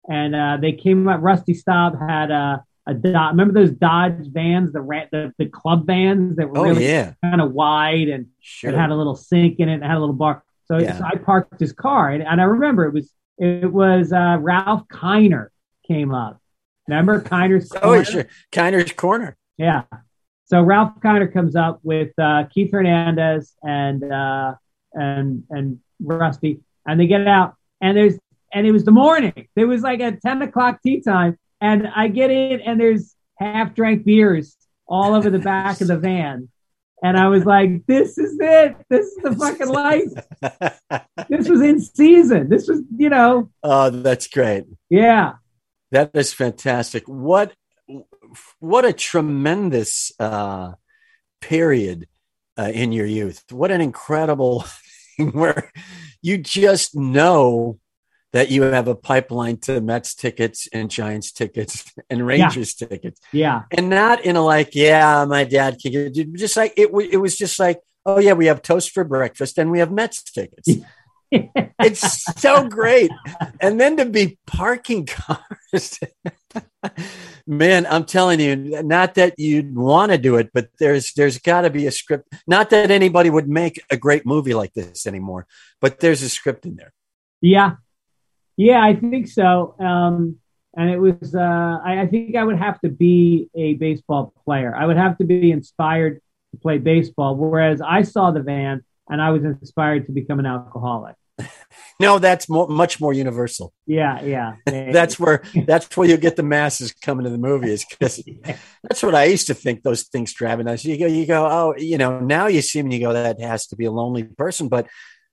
And 0.09 0.35
uh, 0.35 0.57
they 0.61 0.73
came 0.73 1.07
up. 1.07 1.21
Rusty 1.21 1.53
Staub 1.53 1.97
had 1.99 2.31
a, 2.31 2.63
a 2.85 2.93
Dodge. 2.93 3.31
Remember 3.31 3.53
those 3.53 3.71
Dodge 3.71 4.27
vans, 4.27 4.73
the 4.73 4.81
the, 5.11 5.33
the 5.37 5.45
club 5.45 5.87
vans 5.87 6.35
that 6.35 6.49
were 6.49 6.59
oh, 6.59 6.63
really 6.63 6.87
yeah. 6.87 7.13
kind 7.23 7.41
of 7.41 7.53
wide 7.53 8.09
and 8.09 8.27
sure. 8.41 8.71
it 8.71 8.75
had 8.75 8.89
a 8.89 8.95
little 8.95 9.15
sink 9.15 9.59
in 9.59 9.69
it. 9.69 9.75
And 9.75 9.83
had 9.83 9.97
a 9.97 9.99
little 9.99 10.15
bar. 10.15 10.43
So, 10.65 10.79
yeah. 10.79 10.97
so 10.97 11.05
I 11.05 11.15
parked 11.15 11.59
his 11.61 11.71
car, 11.71 12.09
and, 12.09 12.21
and, 12.21 12.41
I 12.41 12.43
remember 12.43 12.85
it 12.85 12.93
was 12.93 13.09
it 13.37 13.71
was 13.71 14.11
uh, 14.11 14.37
Ralph 14.41 14.85
Kiner 14.89 15.47
came 15.87 16.13
up. 16.13 16.41
Remember 16.89 17.21
Kiner's 17.21 17.71
oh, 17.75 17.79
corner? 17.79 17.99
Oh, 17.99 18.03
sure. 18.03 18.27
Kiner's 18.51 18.91
corner. 18.91 19.37
Yeah. 19.57 19.83
So 20.43 20.61
Ralph 20.61 20.91
Kiner 20.99 21.31
comes 21.31 21.55
up 21.55 21.79
with 21.83 22.11
uh, 22.19 22.45
Keith 22.53 22.71
Hernandez 22.71 23.53
and 23.63 24.03
uh, 24.03 24.55
and 24.97 25.43
and 25.49 25.79
Rusty, 25.99 26.59
and 26.85 26.99
they 26.99 27.07
get 27.07 27.27
out, 27.27 27.55
and 27.81 27.97
there's 27.97 28.17
and 28.53 28.65
it 28.67 28.71
was 28.71 28.85
the 28.85 28.91
morning. 28.91 29.47
It 29.55 29.65
was 29.65 29.81
like 29.81 29.99
at 29.99 30.21
ten 30.21 30.41
o'clock 30.41 30.79
tee 30.83 31.01
time, 31.01 31.37
and 31.61 31.87
I 31.87 32.07
get 32.07 32.31
in, 32.31 32.61
and 32.61 32.79
there's 32.79 33.15
half 33.37 33.73
drank 33.73 34.03
beers 34.03 34.55
all 34.87 35.13
over 35.13 35.29
the 35.29 35.39
back 35.39 35.81
of 35.81 35.87
the 35.87 35.97
van. 35.97 36.49
And 37.03 37.15
I 37.15 37.27
was 37.27 37.45
like, 37.45 37.85
this 37.85 38.17
is 38.17 38.37
it. 38.39 38.75
This 38.89 39.05
is 39.05 39.17
the 39.17 39.35
fucking 39.35 39.67
life. 39.67 41.05
this 41.29 41.47
was 41.47 41.61
in 41.61 41.79
season. 41.79 42.49
This 42.49 42.67
was, 42.67 42.81
you 42.97 43.09
know. 43.09 43.51
Oh, 43.61 43.91
that's 43.91 44.27
great. 44.27 44.63
Yeah. 44.89 45.33
That 45.91 46.11
is 46.15 46.33
fantastic. 46.33 47.03
What 47.07 47.53
what 48.59 48.83
a 48.83 48.91
tremendous 48.91 50.11
uh, 50.19 50.73
period 51.39 52.07
uh, 52.57 52.71
in 52.73 52.91
your 52.91 53.05
youth. 53.05 53.43
What 53.51 53.71
an 53.71 53.79
incredible 53.79 54.65
thing 55.17 55.31
where 55.33 55.71
you 56.21 56.37
just 56.37 56.95
know 56.95 57.79
that 58.33 58.51
you 58.51 58.63
have 58.63 58.87
a 58.87 58.95
pipeline 58.95 59.57
to 59.57 59.81
Mets 59.81 60.13
tickets 60.13 60.67
and 60.73 60.91
Giants 60.91 61.31
tickets 61.31 61.91
and 62.09 62.25
Rangers 62.25 62.75
yeah. 62.79 62.87
tickets. 62.87 63.21
Yeah. 63.31 63.63
And 63.71 63.89
not 63.89 64.25
in 64.25 64.35
a 64.35 64.43
like, 64.43 64.75
yeah, 64.75 65.25
my 65.25 65.43
dad 65.43 65.77
can 65.81 65.91
get 65.91 66.33
just 66.33 66.57
like 66.57 66.73
it, 66.77 66.89
it 67.11 67.17
was 67.17 67.37
just 67.37 67.59
like, 67.59 67.79
oh 68.05 68.19
yeah, 68.19 68.33
we 68.33 68.45
have 68.47 68.61
toast 68.61 68.91
for 68.91 69.03
breakfast 69.03 69.57
and 69.57 69.71
we 69.71 69.79
have 69.79 69.91
Mets 69.91 70.23
tickets. 70.23 70.69
it's 71.31 72.23
so 72.39 72.67
great. 72.67 73.11
And 73.59 73.79
then 73.79 73.97
to 73.97 74.05
be 74.05 74.37
parking 74.45 75.05
cars. 75.05 75.99
Man, 77.49 77.87
I'm 77.87 78.03
telling 78.03 78.41
you, 78.41 78.55
not 78.83 79.15
that 79.15 79.35
you'd 79.37 79.73
want 79.73 80.11
to 80.11 80.17
do 80.17 80.35
it, 80.35 80.51
but 80.53 80.67
there's 80.79 81.13
there's 81.13 81.37
got 81.37 81.61
to 81.61 81.69
be 81.69 81.87
a 81.87 81.91
script. 81.91 82.33
Not 82.45 82.69
that 82.71 82.91
anybody 82.91 83.29
would 83.29 83.47
make 83.47 83.81
a 83.89 83.95
great 83.95 84.25
movie 84.25 84.53
like 84.53 84.73
this 84.73 85.07
anymore, 85.07 85.47
but 85.79 86.01
there's 86.01 86.21
a 86.21 86.29
script 86.29 86.65
in 86.65 86.75
there. 86.75 86.91
Yeah, 87.39 87.75
yeah, 88.57 88.83
I 88.83 88.95
think 88.95 89.27
so. 89.27 89.75
Um, 89.79 90.39
and 90.75 90.89
it 90.89 90.99
was, 90.99 91.33
uh, 91.33 91.39
I, 91.83 92.01
I 92.01 92.07
think 92.07 92.35
I 92.35 92.43
would 92.43 92.57
have 92.57 92.81
to 92.81 92.89
be 92.89 93.49
a 93.55 93.75
baseball 93.75 94.33
player. 94.45 94.75
I 94.75 94.85
would 94.85 94.97
have 94.97 95.17
to 95.19 95.23
be 95.23 95.51
inspired 95.51 96.21
to 96.51 96.59
play 96.59 96.79
baseball. 96.79 97.35
Whereas 97.35 97.81
I 97.81 98.01
saw 98.01 98.31
the 98.31 98.41
van 98.41 98.83
and 99.09 99.21
I 99.21 99.29
was 99.29 99.43
inspired 99.43 100.07
to 100.07 100.11
become 100.11 100.39
an 100.39 100.45
alcoholic. 100.45 101.15
No, 101.99 102.19
that's 102.19 102.47
more, 102.47 102.67
much 102.67 103.01
more 103.01 103.13
universal. 103.13 103.73
Yeah, 103.85 104.21
yeah. 104.21 104.55
that's 104.65 105.19
where 105.19 105.43
that's 105.65 105.95
where 105.97 106.07
you 106.07 106.17
get 106.17 106.35
the 106.35 106.43
masses 106.43 106.93
coming 106.93 107.23
to 107.23 107.29
the 107.29 107.37
movies 107.37 107.85
because 107.85 108.23
that's 108.83 109.03
what 109.03 109.15
I 109.15 109.25
used 109.25 109.47
to 109.47 109.53
think. 109.53 109.83
Those 109.83 110.03
things 110.03 110.33
driving 110.33 110.67
us. 110.67 110.85
You 110.85 110.97
go, 110.97 111.07
you 111.07 111.25
go. 111.25 111.45
Oh, 111.45 111.75
you 111.77 111.97
know. 111.97 112.19
Now 112.19 112.47
you 112.47 112.61
see 112.61 112.81
them, 112.81 112.91
you 112.91 112.99
go, 112.99 113.13
that 113.13 113.39
has 113.41 113.67
to 113.67 113.75
be 113.75 113.85
a 113.85 113.91
lonely 113.91 114.23
person. 114.23 114.67
But 114.67 114.87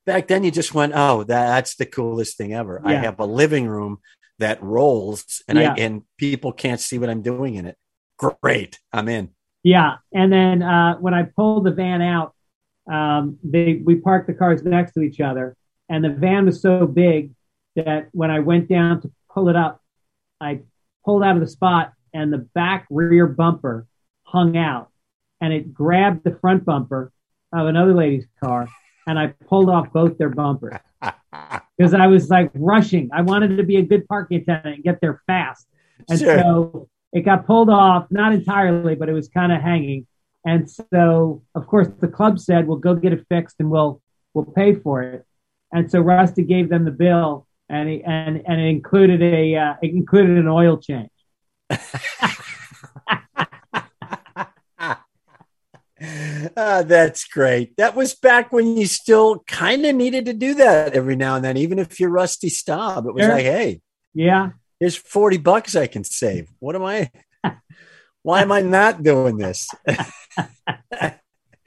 back 0.05 0.27
then, 0.27 0.43
you 0.43 0.51
just 0.51 0.73
went, 0.73 0.93
oh, 0.95 1.23
that, 1.23 1.47
that's 1.47 1.75
the 1.75 1.85
coolest 1.85 2.37
thing 2.37 2.53
ever. 2.53 2.81
Yeah. 2.83 2.91
I 2.91 2.93
have 2.95 3.19
a 3.19 3.25
living 3.25 3.67
room 3.67 3.99
that 4.39 4.61
rolls, 4.61 5.41
and 5.47 5.57
yeah. 5.57 5.73
I 5.73 5.81
and 5.81 6.03
people 6.17 6.51
can't 6.51 6.79
see 6.79 6.97
what 6.97 7.09
I'm 7.09 7.21
doing 7.21 7.55
in 7.55 7.65
it. 7.65 7.77
Great, 8.17 8.79
I'm 8.91 9.07
in. 9.07 9.29
Yeah, 9.63 9.97
and 10.13 10.31
then 10.31 10.61
uh, 10.61 10.97
when 10.97 11.13
I 11.13 11.23
pulled 11.23 11.65
the 11.65 11.71
van 11.71 12.01
out, 12.01 12.35
um, 12.91 13.39
they 13.43 13.81
we 13.83 13.95
parked 13.95 14.27
the 14.27 14.33
cars 14.33 14.63
next 14.63 14.93
to 14.93 15.01
each 15.01 15.19
other, 15.19 15.55
and 15.89 16.03
the 16.03 16.09
van 16.09 16.45
was 16.45 16.61
so 16.61 16.87
big 16.87 17.31
that 17.75 18.07
when 18.11 18.31
I 18.31 18.39
went 18.39 18.69
down 18.69 19.01
to 19.01 19.11
pull 19.31 19.49
it 19.49 19.55
up, 19.55 19.81
I 20.39 20.61
pulled 21.03 21.23
out 21.23 21.35
of 21.35 21.41
the 21.41 21.47
spot, 21.47 21.93
and 22.13 22.31
the 22.31 22.37
back 22.37 22.87
rear 22.89 23.27
bumper 23.27 23.87
hung 24.23 24.57
out, 24.57 24.89
and 25.41 25.53
it 25.53 25.73
grabbed 25.73 26.23
the 26.23 26.37
front 26.41 26.65
bumper 26.65 27.11
of 27.53 27.67
another 27.67 27.93
lady's 27.93 28.25
car, 28.43 28.67
and 29.07 29.19
I 29.19 29.27
pulled 29.47 29.69
off 29.69 29.91
both 29.93 30.17
their 30.17 30.29
bumpers 30.29 30.75
because 31.77 31.93
I 31.93 32.07
was 32.07 32.29
like 32.29 32.51
rushing. 32.53 33.09
I 33.13 33.21
wanted 33.21 33.57
to 33.57 33.63
be 33.63 33.77
a 33.77 33.81
good 33.81 34.07
parking 34.07 34.41
attendant 34.41 34.75
and 34.75 34.83
get 34.83 34.99
there 35.01 35.21
fast, 35.27 35.67
and 36.09 36.19
sure. 36.19 36.39
so 36.39 36.89
it 37.13 37.21
got 37.21 37.45
pulled 37.45 37.69
off, 37.69 38.07
not 38.09 38.33
entirely, 38.33 38.95
but 38.95 39.09
it 39.09 39.13
was 39.13 39.29
kind 39.29 39.51
of 39.51 39.61
hanging. 39.61 40.07
And 40.45 40.69
so, 40.69 41.43
of 41.55 41.65
course, 41.67 41.87
the 41.99 42.07
club 42.07 42.39
said, 42.39 42.67
"We'll 42.67 42.77
go 42.77 42.95
get 42.95 43.13
it 43.13 43.25
fixed 43.29 43.57
and 43.59 43.69
we'll 43.69 44.01
we'll 44.33 44.45
pay 44.45 44.75
for 44.75 45.01
it." 45.01 45.25
And 45.75 45.91
so 45.91 45.99
Rusty 45.99 46.43
gave 46.43 46.69
them 46.69 46.85
the 46.85 46.91
bill, 46.91 47.47
and 47.67 47.89
he, 47.89 48.01
and 48.01 48.41
and 48.47 48.61
it 48.61 48.67
included 48.67 49.21
a 49.21 49.55
uh, 49.55 49.73
it 49.81 49.91
included 49.91 50.37
an 50.37 50.47
oil 50.47 50.77
change. 50.77 51.09
Uh, 51.69 51.77
that's 56.83 57.25
great. 57.25 57.75
That 57.75 57.93
was 57.93 58.15
back 58.15 58.53
when 58.53 58.77
you 58.77 58.85
still 58.85 59.39
kind 59.39 59.85
of 59.85 59.97
needed 59.97 60.27
to 60.27 60.33
do 60.33 60.53
that 60.53 60.93
every 60.93 61.17
now 61.17 61.35
and 61.35 61.43
then, 61.43 61.57
even 61.57 61.77
if 61.77 61.99
you're 61.99 62.09
Rusty 62.09 62.47
Staub. 62.47 63.05
It 63.05 63.13
was 63.13 63.23
sure. 63.23 63.33
like, 63.33 63.43
hey, 63.43 63.81
yeah, 64.13 64.51
here's 64.79 64.95
40 64.95 65.39
bucks 65.39 65.75
I 65.75 65.87
can 65.87 66.05
save. 66.05 66.47
What 66.59 66.77
am 66.77 66.83
I? 66.83 67.11
Why 68.23 68.43
am 68.43 68.53
I 68.53 68.61
not 68.61 69.03
doing 69.03 69.35
this? 69.35 69.67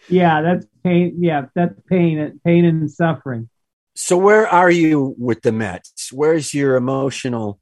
yeah, 0.08 0.40
that's 0.40 0.66
pain. 0.82 1.16
Yeah, 1.18 1.48
that's 1.54 1.78
pain, 1.90 2.40
pain 2.42 2.64
and 2.64 2.90
suffering. 2.90 3.50
So, 4.00 4.16
where 4.16 4.46
are 4.46 4.70
you 4.70 5.16
with 5.18 5.42
the 5.42 5.50
Mets? 5.50 6.12
Where's 6.12 6.54
your 6.54 6.76
emotional 6.76 7.58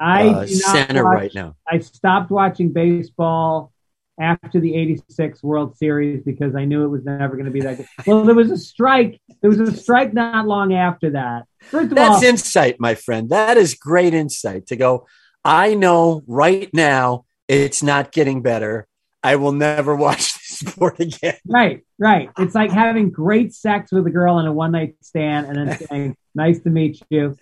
I 0.00 0.28
uh, 0.28 0.46
center 0.46 1.04
watch, 1.04 1.14
right 1.14 1.34
now? 1.34 1.56
I 1.70 1.80
stopped 1.80 2.30
watching 2.30 2.72
baseball 2.72 3.74
after 4.18 4.58
the 4.58 4.74
86 4.74 5.42
World 5.42 5.76
Series 5.76 6.22
because 6.24 6.56
I 6.56 6.64
knew 6.64 6.84
it 6.84 6.88
was 6.88 7.04
never 7.04 7.36
going 7.36 7.44
to 7.44 7.50
be 7.50 7.60
that 7.60 7.76
good. 7.76 7.86
Well, 8.06 8.24
there 8.24 8.34
was 8.34 8.50
a 8.50 8.56
strike. 8.56 9.20
There 9.42 9.50
was 9.50 9.60
a 9.60 9.76
strike 9.76 10.14
not 10.14 10.46
long 10.46 10.72
after 10.72 11.10
that. 11.10 11.44
First 11.60 11.94
That's 11.94 12.16
all, 12.16 12.24
insight, 12.24 12.76
my 12.80 12.94
friend. 12.94 13.28
That 13.28 13.58
is 13.58 13.74
great 13.74 14.14
insight 14.14 14.68
to 14.68 14.76
go, 14.76 15.06
I 15.44 15.74
know 15.74 16.22
right 16.26 16.72
now 16.72 17.26
it's 17.48 17.82
not 17.82 18.12
getting 18.12 18.40
better. 18.40 18.88
I 19.22 19.36
will 19.36 19.52
never 19.52 19.94
watch 20.06 20.35
sport 20.56 21.00
again. 21.00 21.36
Right, 21.46 21.84
right. 21.98 22.30
It's 22.38 22.54
like 22.54 22.70
having 22.70 23.10
great 23.10 23.54
sex 23.54 23.92
with 23.92 24.06
a 24.06 24.10
girl 24.10 24.38
in 24.38 24.46
a 24.46 24.52
one 24.52 24.72
night 24.72 24.96
stand 25.02 25.46
and 25.46 25.56
then 25.56 25.78
saying, 25.78 26.16
Nice 26.34 26.60
to 26.60 26.70
meet 26.70 27.00
you. 27.08 27.36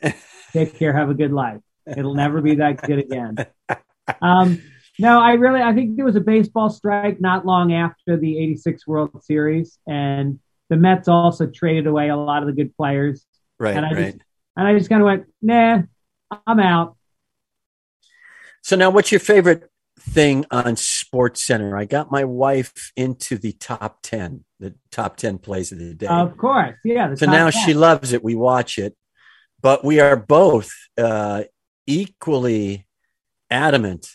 Take 0.52 0.78
care. 0.78 0.92
Have 0.92 1.10
a 1.10 1.14
good 1.14 1.32
life. 1.32 1.60
It'll 1.86 2.14
never 2.14 2.40
be 2.40 2.56
that 2.56 2.80
good 2.82 3.00
again. 3.00 3.36
Um, 4.22 4.62
no, 4.98 5.20
I 5.20 5.32
really 5.32 5.60
I 5.60 5.74
think 5.74 5.96
there 5.96 6.04
was 6.04 6.16
a 6.16 6.20
baseball 6.20 6.70
strike 6.70 7.20
not 7.20 7.44
long 7.44 7.72
after 7.72 8.16
the 8.16 8.38
86 8.38 8.86
World 8.86 9.24
Series 9.24 9.78
and 9.86 10.38
the 10.70 10.76
Mets 10.76 11.08
also 11.08 11.46
traded 11.46 11.86
away 11.86 12.08
a 12.08 12.16
lot 12.16 12.42
of 12.42 12.46
the 12.46 12.52
good 12.52 12.76
players. 12.76 13.24
Right, 13.58 13.76
and 13.76 13.84
I 13.84 13.92
right. 13.92 14.04
Just, 14.12 14.18
and 14.56 14.68
I 14.68 14.78
just 14.78 14.88
kind 14.88 15.02
of 15.02 15.06
went, 15.06 15.24
"Nah, 15.42 15.82
I'm 16.46 16.60
out." 16.60 16.96
So 18.62 18.76
now 18.76 18.90
what's 18.90 19.12
your 19.12 19.20
favorite 19.20 19.70
thing 19.98 20.46
on 20.50 20.76
Sports 21.14 21.44
Center? 21.44 21.76
I 21.76 21.84
got 21.84 22.10
my 22.10 22.24
wife 22.24 22.90
into 22.96 23.38
the 23.38 23.52
top 23.52 24.00
10, 24.02 24.44
the 24.58 24.74
top 24.90 25.16
10 25.16 25.38
plays 25.38 25.70
of 25.70 25.78
the 25.78 25.94
day. 25.94 26.08
Of 26.08 26.36
course. 26.36 26.74
Yeah, 26.84 27.14
So 27.14 27.26
now 27.26 27.50
10. 27.50 27.64
she 27.64 27.72
loves 27.72 28.12
it. 28.12 28.24
We 28.24 28.34
watch 28.34 28.78
it. 28.78 28.96
But 29.62 29.84
we 29.84 30.00
are 30.00 30.16
both 30.16 30.72
uh, 30.98 31.44
equally 31.86 32.88
adamant 33.48 34.08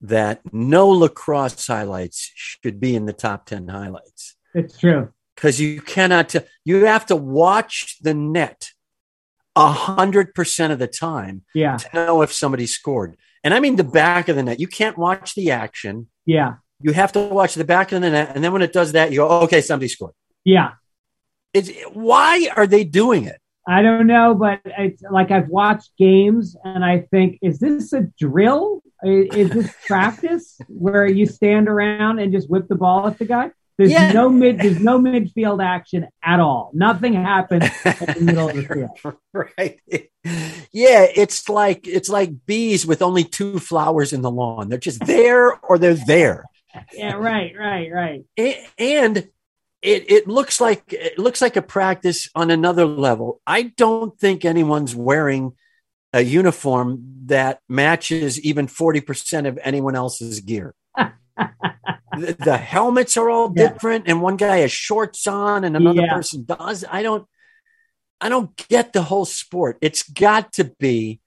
that 0.00 0.40
no 0.54 0.88
lacrosse 0.88 1.66
highlights 1.66 2.32
should 2.34 2.80
be 2.80 2.96
in 2.96 3.04
the 3.04 3.12
top 3.12 3.44
10 3.44 3.68
highlights. 3.68 4.34
It's 4.54 4.78
true. 4.78 5.12
Because 5.36 5.60
you 5.60 5.82
cannot, 5.82 6.30
t- 6.30 6.40
you 6.64 6.86
have 6.86 7.04
to 7.06 7.16
watch 7.16 7.98
the 8.00 8.14
net 8.14 8.70
a 9.54 9.70
hundred 9.70 10.34
percent 10.34 10.72
of 10.72 10.78
the 10.78 10.86
time 10.86 11.42
yeah. 11.54 11.76
to 11.76 11.88
know 11.92 12.22
if 12.22 12.32
somebody 12.32 12.66
scored. 12.66 13.18
And 13.44 13.52
I 13.52 13.60
mean 13.60 13.76
the 13.76 13.84
back 13.84 14.28
of 14.28 14.36
the 14.36 14.42
net. 14.42 14.60
You 14.60 14.66
can't 14.66 14.96
watch 14.96 15.34
the 15.34 15.50
action. 15.50 16.08
Yeah. 16.26 16.54
You 16.80 16.92
have 16.92 17.12
to 17.12 17.20
watch 17.20 17.54
the 17.54 17.64
back 17.64 17.92
of 17.92 18.02
the 18.02 18.10
net. 18.10 18.32
And 18.34 18.42
then 18.42 18.52
when 18.52 18.62
it 18.62 18.72
does 18.72 18.92
that, 18.92 19.12
you 19.12 19.18
go, 19.18 19.28
okay, 19.42 19.60
somebody 19.60 19.88
scored. 19.88 20.14
Yeah. 20.44 20.72
It's 21.54 21.70
why 21.92 22.48
are 22.56 22.66
they 22.66 22.84
doing 22.84 23.24
it? 23.24 23.38
I 23.66 23.82
don't 23.82 24.08
know, 24.08 24.34
but 24.34 24.60
it's 24.64 25.02
like 25.02 25.30
I've 25.30 25.48
watched 25.48 25.92
games 25.96 26.56
and 26.64 26.84
I 26.84 27.00
think, 27.10 27.38
is 27.42 27.60
this 27.60 27.92
a 27.92 28.02
drill? 28.18 28.82
Is 29.04 29.50
this 29.50 29.72
practice 29.86 30.58
where 30.68 31.06
you 31.06 31.26
stand 31.26 31.68
around 31.68 32.18
and 32.18 32.32
just 32.32 32.50
whip 32.50 32.66
the 32.68 32.74
ball 32.74 33.06
at 33.06 33.18
the 33.18 33.24
guy? 33.24 33.52
There's 33.78 33.90
yeah. 33.90 34.12
no 34.12 34.28
mid. 34.28 34.58
There's 34.58 34.80
no 34.80 34.98
midfield 34.98 35.64
action 35.64 36.06
at 36.22 36.40
all. 36.40 36.70
Nothing 36.74 37.14
happens 37.14 37.64
in 37.64 37.94
the 37.94 38.20
middle 38.20 38.48
of 38.50 38.56
the 38.56 38.62
field. 38.62 39.16
Right. 39.32 39.80
Yeah, 40.72 41.06
it's 41.14 41.48
like 41.48 41.86
it's 41.86 42.08
like 42.08 42.46
bees 42.46 42.86
with 42.86 43.02
only 43.02 43.24
two 43.24 43.58
flowers 43.58 44.12
in 44.12 44.22
the 44.22 44.30
lawn. 44.30 44.68
They're 44.68 44.78
just 44.78 45.04
there 45.06 45.58
or 45.64 45.78
they're 45.78 45.94
there. 45.94 46.44
Yeah. 46.92 47.14
Right. 47.14 47.54
Right. 47.58 47.90
Right. 47.90 48.24
And 48.78 49.28
it 49.82 50.10
it 50.10 50.28
looks 50.28 50.60
like 50.60 50.92
it 50.92 51.18
looks 51.18 51.40
like 51.40 51.56
a 51.56 51.62
practice 51.62 52.28
on 52.34 52.50
another 52.50 52.86
level. 52.86 53.40
I 53.46 53.62
don't 53.62 54.18
think 54.18 54.44
anyone's 54.44 54.94
wearing 54.94 55.54
a 56.12 56.20
uniform 56.20 57.02
that 57.26 57.60
matches 57.68 58.38
even 58.40 58.66
40% 58.66 59.48
of 59.48 59.58
anyone 59.62 59.96
else's 59.96 60.40
gear. 60.40 60.74
The, 62.18 62.36
the, 62.38 62.56
helmets 62.56 63.16
are 63.16 63.30
all 63.30 63.52
yeah. 63.54 63.68
different 63.68 64.04
and 64.08 64.20
one 64.20 64.36
guy 64.36 64.58
has 64.58 64.72
shorts 64.72 65.26
on 65.26 65.64
and 65.64 65.76
another 65.76 66.02
yeah. 66.02 66.14
person 66.14 66.44
does. 66.44 66.84
I 66.90 67.02
don't 67.02 67.26
I 68.20 68.28
don't 68.28 68.56
get 68.68 68.92
the 68.92 69.02
whole 69.02 69.24
sport. 69.24 69.78
It's 69.80 70.02
got 70.02 70.52
to 70.54 70.64
be 70.78 71.20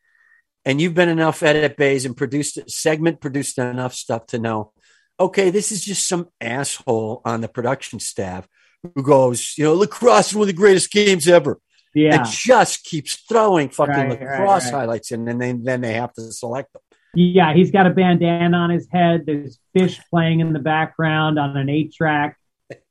and 0.64 0.82
you've 0.82 0.94
been 0.94 1.10
enough 1.10 1.44
at 1.44 1.78
Bays 1.78 2.06
and 2.06 2.18
produced 2.18 2.58
a 2.58 2.70
segment 2.70 3.22
produced 3.22 3.58
enough 3.58 3.94
stuff 3.94 4.28
to 4.28 4.40
know 4.40 4.72
okay, 5.20 5.50
this 5.50 5.72
is 5.72 5.84
just 5.84 6.08
some 6.08 6.28
asshole 6.42 7.22
on 7.26 7.42
the 7.42 7.48
production 7.48 8.00
staff 8.00 8.48
who 8.94 9.04
goes, 9.04 9.56
you 9.58 9.64
know, 9.64 9.74
lacrosse 9.74 10.30
is 10.30 10.36
one 10.36 10.44
of 10.44 10.48
the 10.48 10.54
greatest 10.54 10.92
games 10.92 11.28
ever. 11.28 11.60
Yeah. 11.94 12.16
And 12.16 12.26
just 12.26 12.84
keeps 12.84 13.16
throwing 13.16 13.70
fucking 13.70 13.94
right, 13.94 14.10
lacrosse 14.10 14.66
right, 14.66 14.74
right. 14.74 14.80
highlights 14.80 15.12
in, 15.12 15.28
and 15.30 15.42
then, 15.42 15.64
then 15.64 15.80
they 15.80 15.94
have 15.94 16.12
to 16.14 16.32
select 16.34 16.74
them. 16.74 16.82
Yeah, 17.16 17.54
he's 17.54 17.72
got 17.72 17.88
a 17.88 17.90
bandana 17.90 18.58
on 18.58 18.70
his 18.70 18.88
head. 18.92 19.26
There's 19.26 19.60
Phish 19.76 20.00
playing 20.10 20.42
in 20.42 20.54
the 20.54 20.60
background 20.60 21.40
on 21.40 21.56
an 21.56 21.70
eight 21.70 21.94
track. 21.94 22.38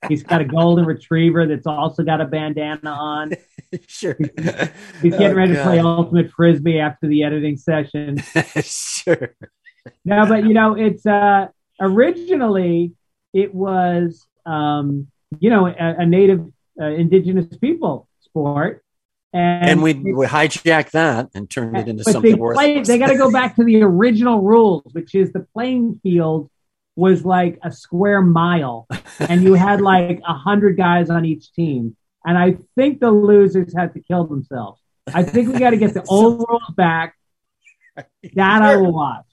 He's 0.08 0.22
got 0.22 0.40
a 0.40 0.44
golden 0.44 0.84
retriever 0.84 1.46
that's 1.46 1.66
also 1.66 2.04
got 2.04 2.20
a 2.20 2.24
bandana 2.26 2.90
on. 2.90 3.32
sure. 3.88 4.16
He's 5.02 5.12
getting 5.12 5.32
Oh, 5.32 5.34
ready 5.34 5.54
to 5.54 5.62
play 5.62 5.78
ultimate 5.80 6.30
frisbee 6.30 6.78
after 6.78 7.08
the 7.08 7.24
editing 7.24 7.56
session. 7.56 8.18
sure. 8.62 9.34
no, 10.04 10.26
but 10.26 10.44
you 10.44 10.54
know, 10.54 10.74
it's 10.74 11.04
uh 11.04 11.48
originally 11.80 12.92
it 13.32 13.52
was 13.52 14.26
um, 14.46 15.08
you 15.40 15.50
know, 15.50 15.66
a, 15.66 15.74
a 15.98 16.06
native 16.06 16.46
uh, 16.80 16.84
indigenous 16.86 17.56
people 17.58 18.08
sport. 18.20 18.83
And, 19.34 19.68
And 19.68 19.82
we 19.82 19.94
we 19.94 20.26
hijacked 20.26 20.92
that 20.92 21.28
and 21.34 21.50
turned 21.50 21.76
it 21.76 21.88
into 21.88 22.04
something 22.04 22.32
they 22.32 22.38
worse. 22.38 22.56
play, 22.56 22.80
they 22.80 22.98
got 22.98 23.08
to 23.08 23.16
go 23.16 23.32
back 23.32 23.56
to 23.56 23.64
the 23.64 23.82
original 23.82 24.40
rules, 24.40 24.84
which 24.92 25.14
is 25.14 25.32
the 25.32 25.40
playing 25.40 25.98
field 26.04 26.48
was 26.94 27.24
like 27.24 27.58
a 27.64 27.72
square 27.72 28.22
mile, 28.22 28.86
and 29.18 29.42
you 29.42 29.54
had 29.54 29.80
like 29.92 30.20
a 30.24 30.34
hundred 30.34 30.76
guys 30.76 31.10
on 31.10 31.24
each 31.24 31.52
team. 31.52 31.96
And 32.24 32.38
I 32.38 32.58
think 32.76 33.00
the 33.00 33.10
losers 33.10 33.74
had 33.76 33.92
to 33.94 34.00
kill 34.00 34.24
themselves. 34.24 34.80
I 35.12 35.24
think 35.24 35.52
we 35.52 35.58
got 35.58 35.70
to 35.70 35.76
get 35.76 35.94
the 35.94 36.04
old 36.08 36.44
rules 36.48 36.62
back. 36.76 37.16
That 38.34 38.62
I 38.62 38.76
will 38.76 38.92
watch. 38.92 39.26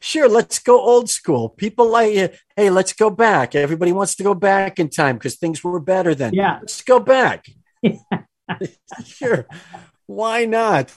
Sure, 0.00 0.28
let's 0.28 0.58
go 0.58 0.78
old 0.78 1.08
school. 1.08 1.48
People 1.48 1.88
like 1.88 2.14
you. 2.14 2.28
Hey, 2.56 2.68
let's 2.68 2.92
go 2.92 3.08
back. 3.08 3.54
Everybody 3.54 3.92
wants 3.92 4.16
to 4.16 4.22
go 4.22 4.34
back 4.34 4.78
in 4.78 4.90
time 4.90 5.16
because 5.16 5.36
things 5.36 5.64
were 5.64 5.80
better 5.80 6.14
then. 6.14 6.34
Yeah. 6.34 6.58
Let's 6.60 6.82
go 6.82 7.00
back. 7.00 7.46
sure. 9.04 9.46
Why 10.06 10.44
not? 10.44 10.92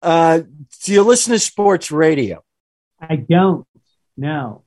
Uh, 0.00 0.42
do 0.84 0.92
you 0.92 1.02
listen 1.02 1.32
to 1.32 1.38
sports 1.38 1.90
radio? 1.90 2.42
I 3.00 3.16
don't 3.16 3.66
No. 4.16 4.62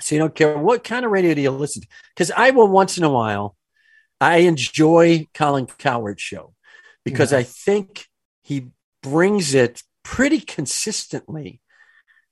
So 0.00 0.14
you 0.14 0.18
don't 0.20 0.34
care 0.34 0.58
what 0.58 0.82
kind 0.84 1.04
of 1.04 1.10
radio 1.12 1.34
do 1.34 1.40
you 1.40 1.50
listen 1.50 1.82
to? 1.82 1.88
Because 2.14 2.30
I 2.30 2.50
will 2.50 2.68
once 2.68 2.98
in 2.98 3.04
a 3.04 3.10
while. 3.10 3.56
I 4.20 4.38
enjoy 4.38 5.28
Colin 5.34 5.66
Cowherd's 5.66 6.22
show 6.22 6.54
because 7.04 7.32
Yeah. 7.32 7.38
I 7.38 7.42
think 7.44 8.06
he 8.42 8.68
brings 9.02 9.54
it 9.54 9.82
pretty 10.02 10.40
consistently 10.40 11.60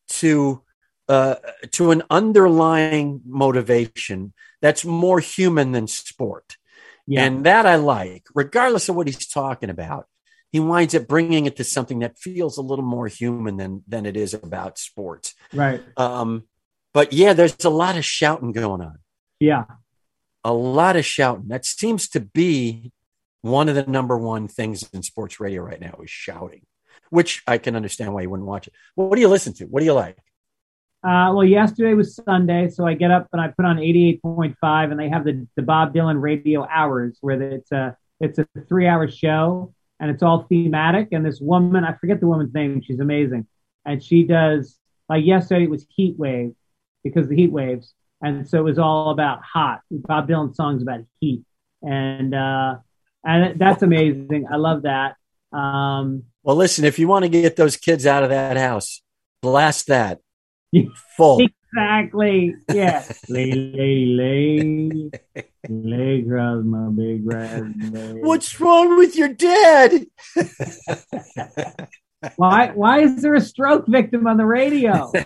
to 0.08 0.62
uh, 1.08 1.36
to 1.72 1.90
an 1.90 2.02
underlying 2.10 3.20
motivation 3.26 4.32
that's 4.62 4.84
more 4.84 5.18
human 5.18 5.72
than 5.72 5.88
sport, 5.88 6.56
Yeah. 7.06 7.24
and 7.24 7.44
that 7.46 7.66
I 7.66 7.76
like, 7.76 8.24
regardless 8.34 8.88
of 8.88 8.96
what 8.96 9.06
he's 9.06 9.26
talking 9.26 9.70
about. 9.70 10.06
He 10.52 10.58
winds 10.58 10.96
up 10.96 11.06
bringing 11.06 11.46
it 11.46 11.56
to 11.58 11.64
something 11.64 12.00
that 12.00 12.18
feels 12.18 12.58
a 12.58 12.62
little 12.62 12.84
more 12.84 13.06
human 13.06 13.56
than 13.56 13.84
than 13.86 14.04
it 14.04 14.16
is 14.16 14.34
about 14.34 14.78
sports. 14.78 15.34
right. 15.52 15.80
Um, 15.96 16.44
but 16.92 17.12
yeah, 17.12 17.34
there's 17.34 17.64
a 17.64 17.70
lot 17.70 17.96
of 17.96 18.04
shouting 18.04 18.50
going 18.50 18.80
on. 18.80 18.98
Yeah. 19.38 19.64
A 20.44 20.52
lot 20.52 20.96
of 20.96 21.04
shouting. 21.04 21.48
That 21.48 21.64
seems 21.64 22.08
to 22.10 22.20
be 22.20 22.90
one 23.42 23.68
of 23.68 23.74
the 23.76 23.84
number 23.84 24.18
one 24.18 24.48
things 24.48 24.88
in 24.92 25.02
sports 25.02 25.38
radio 25.38 25.62
right 25.62 25.80
now 25.80 25.98
is 26.02 26.10
shouting, 26.10 26.62
which 27.10 27.42
I 27.46 27.58
can 27.58 27.76
understand 27.76 28.12
why 28.12 28.22
you 28.22 28.30
wouldn't 28.30 28.48
watch 28.48 28.66
it. 28.66 28.74
Well, 28.96 29.08
what 29.08 29.14
do 29.16 29.20
you 29.22 29.28
listen 29.28 29.52
to? 29.54 29.66
What 29.66 29.80
do 29.80 29.86
you 29.86 29.94
like? 29.94 30.18
Uh, 31.02 31.32
well, 31.34 31.44
yesterday 31.44 31.94
was 31.94 32.14
Sunday, 32.14 32.68
so 32.68 32.86
I 32.86 32.92
get 32.92 33.10
up 33.10 33.28
and 33.32 33.40
I 33.40 33.48
put 33.48 33.64
on 33.64 33.78
88.5, 33.78 34.90
and 34.90 35.00
they 35.00 35.08
have 35.08 35.24
the, 35.24 35.46
the 35.56 35.62
Bob 35.62 35.94
Dylan 35.94 36.20
Radio 36.20 36.66
Hours, 36.66 37.16
where 37.22 37.40
it's 37.40 37.72
a 37.72 37.96
it's 38.20 38.38
a 38.38 38.46
three 38.68 38.86
hour 38.86 39.08
show, 39.08 39.72
and 39.98 40.10
it's 40.10 40.22
all 40.22 40.42
thematic. 40.42 41.08
And 41.12 41.24
this 41.24 41.40
woman, 41.40 41.84
I 41.84 41.94
forget 41.94 42.20
the 42.20 42.26
woman's 42.26 42.52
name, 42.52 42.82
she's 42.82 43.00
amazing, 43.00 43.46
and 43.86 44.04
she 44.04 44.24
does 44.24 44.76
like 45.08 45.24
yesterday 45.24 45.64
it 45.64 45.70
was 45.70 45.86
heat 45.88 46.18
wave 46.18 46.52
because 47.02 47.28
the 47.28 47.36
heat 47.36 47.50
waves, 47.50 47.94
and 48.20 48.46
so 48.46 48.58
it 48.58 48.64
was 48.64 48.78
all 48.78 49.08
about 49.10 49.40
hot. 49.42 49.80
Bob 49.90 50.28
Dylan 50.28 50.54
songs 50.54 50.82
about 50.82 51.00
heat, 51.18 51.44
and 51.80 52.34
uh, 52.34 52.76
and 53.24 53.58
that's 53.58 53.82
amazing. 53.82 54.48
I 54.52 54.56
love 54.56 54.82
that. 54.82 55.16
Um, 55.50 56.24
Well, 56.42 56.56
listen, 56.56 56.84
if 56.84 56.98
you 56.98 57.08
want 57.08 57.24
to 57.24 57.30
get 57.30 57.56
those 57.56 57.78
kids 57.78 58.04
out 58.04 58.22
of 58.22 58.28
that 58.28 58.58
house, 58.58 59.00
blast 59.40 59.86
that 59.86 60.20
full. 61.16 61.46
Exactly. 61.72 62.54
Yeah. 62.72 63.04
lay, 63.28 63.52
lay, 63.52 64.06
lay, 64.06 65.10
lay 65.68 66.20
across 66.22 66.64
my 66.64 66.88
big 66.90 67.26
red. 67.26 67.74
What's 68.22 68.60
wrong 68.60 68.96
with 68.96 69.16
your 69.16 69.28
dad? 69.28 70.06
Why? 72.36 72.70
Why 72.74 73.00
is 73.00 73.22
there 73.22 73.34
a 73.34 73.40
stroke 73.40 73.86
victim 73.86 74.26
on 74.26 74.36
the 74.36 74.46
radio? 74.46 75.10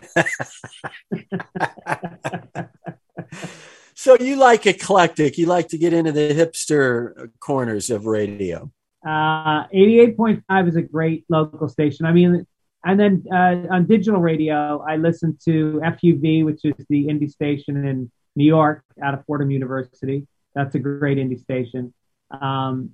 So 3.96 4.16
you 4.18 4.36
like 4.36 4.66
eclectic. 4.66 5.38
You 5.38 5.46
like 5.46 5.68
to 5.68 5.78
get 5.78 5.92
into 5.92 6.12
the 6.12 6.34
hipster 6.34 7.30
corners 7.40 7.90
of 7.90 8.06
radio. 8.06 8.70
Uh, 9.06 9.64
Eighty-eight 9.72 10.16
point 10.16 10.42
five 10.48 10.66
is 10.66 10.76
a 10.76 10.82
great 10.82 11.24
local 11.28 11.68
station. 11.68 12.04
I 12.04 12.12
mean, 12.12 12.46
and 12.84 13.00
then 13.00 13.24
uh, 13.32 13.72
on 13.74 13.86
digital 13.86 14.20
radio, 14.20 14.84
I 14.88 14.96
listen 14.96 15.38
to 15.46 15.80
FUV, 15.84 16.44
which 16.44 16.60
is 16.64 16.74
the 16.88 17.06
indie 17.06 17.30
station 17.30 17.84
in 17.84 18.10
New 18.36 18.44
York, 18.44 18.84
out 19.02 19.14
of 19.14 19.24
Fordham 19.26 19.50
University. 19.50 20.26
That's 20.54 20.74
a 20.74 20.78
great 20.78 21.18
indie 21.18 21.40
station. 21.40 21.94
Um, 22.30 22.90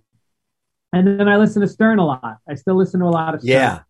and 0.93 1.07
then 1.07 1.29
I 1.29 1.37
listen 1.37 1.63
to 1.63 1.69
Stern 1.69 1.99
a 1.99 2.07
lot. 2.07 2.39
I 2.49 2.55
still 2.55 2.77
listen 2.77 3.01
to 3.01 3.07
a 3.07 3.09
lot 3.09 3.35
of 3.35 3.41
Stern. 3.41 3.53
Yeah. 3.53 3.81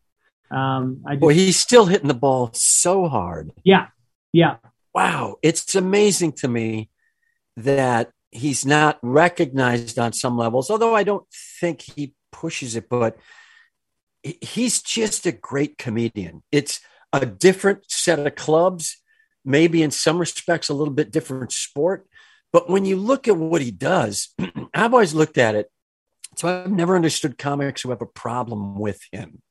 Um, 0.50 1.02
I 1.06 1.12
just, 1.12 1.20
Boy, 1.20 1.34
he's 1.34 1.58
still 1.58 1.86
hitting 1.86 2.08
the 2.08 2.14
ball 2.14 2.50
so 2.52 3.08
hard. 3.08 3.52
yeah, 3.62 3.88
yeah, 4.32 4.56
Wow. 4.94 5.36
It's 5.42 5.74
amazing 5.74 6.32
to 6.32 6.48
me 6.48 6.90
that 7.56 8.10
he's 8.30 8.66
not 8.66 8.98
recognized 9.02 9.98
on 9.98 10.12
some 10.12 10.36
levels, 10.36 10.70
although 10.70 10.94
I 10.94 11.04
don't 11.04 11.26
think 11.60 11.82
he 11.82 12.14
pushes 12.32 12.76
it, 12.76 12.88
but 12.88 13.16
he's 14.22 14.82
just 14.82 15.26
a 15.26 15.32
great 15.32 15.78
comedian. 15.78 16.42
It's 16.52 16.80
a 17.12 17.26
different 17.26 17.90
set 17.90 18.18
of 18.26 18.34
clubs, 18.34 18.98
maybe 19.44 19.82
in 19.82 19.90
some 19.90 20.18
respects, 20.18 20.68
a 20.68 20.74
little 20.74 20.94
bit 20.94 21.10
different 21.10 21.52
sport. 21.52 22.06
But 22.52 22.68
when 22.68 22.84
you 22.84 22.96
look 22.96 23.28
at 23.28 23.36
what 23.36 23.62
he 23.62 23.70
does, 23.70 24.34
I've 24.74 24.92
always 24.92 25.14
looked 25.14 25.38
at 25.38 25.54
it. 25.54 25.70
So 26.36 26.48
I've 26.48 26.70
never 26.70 26.96
understood 26.96 27.38
comics 27.38 27.82
who 27.82 27.90
have 27.90 28.02
a 28.02 28.06
problem 28.06 28.78
with 28.78 29.00
him. 29.12 29.42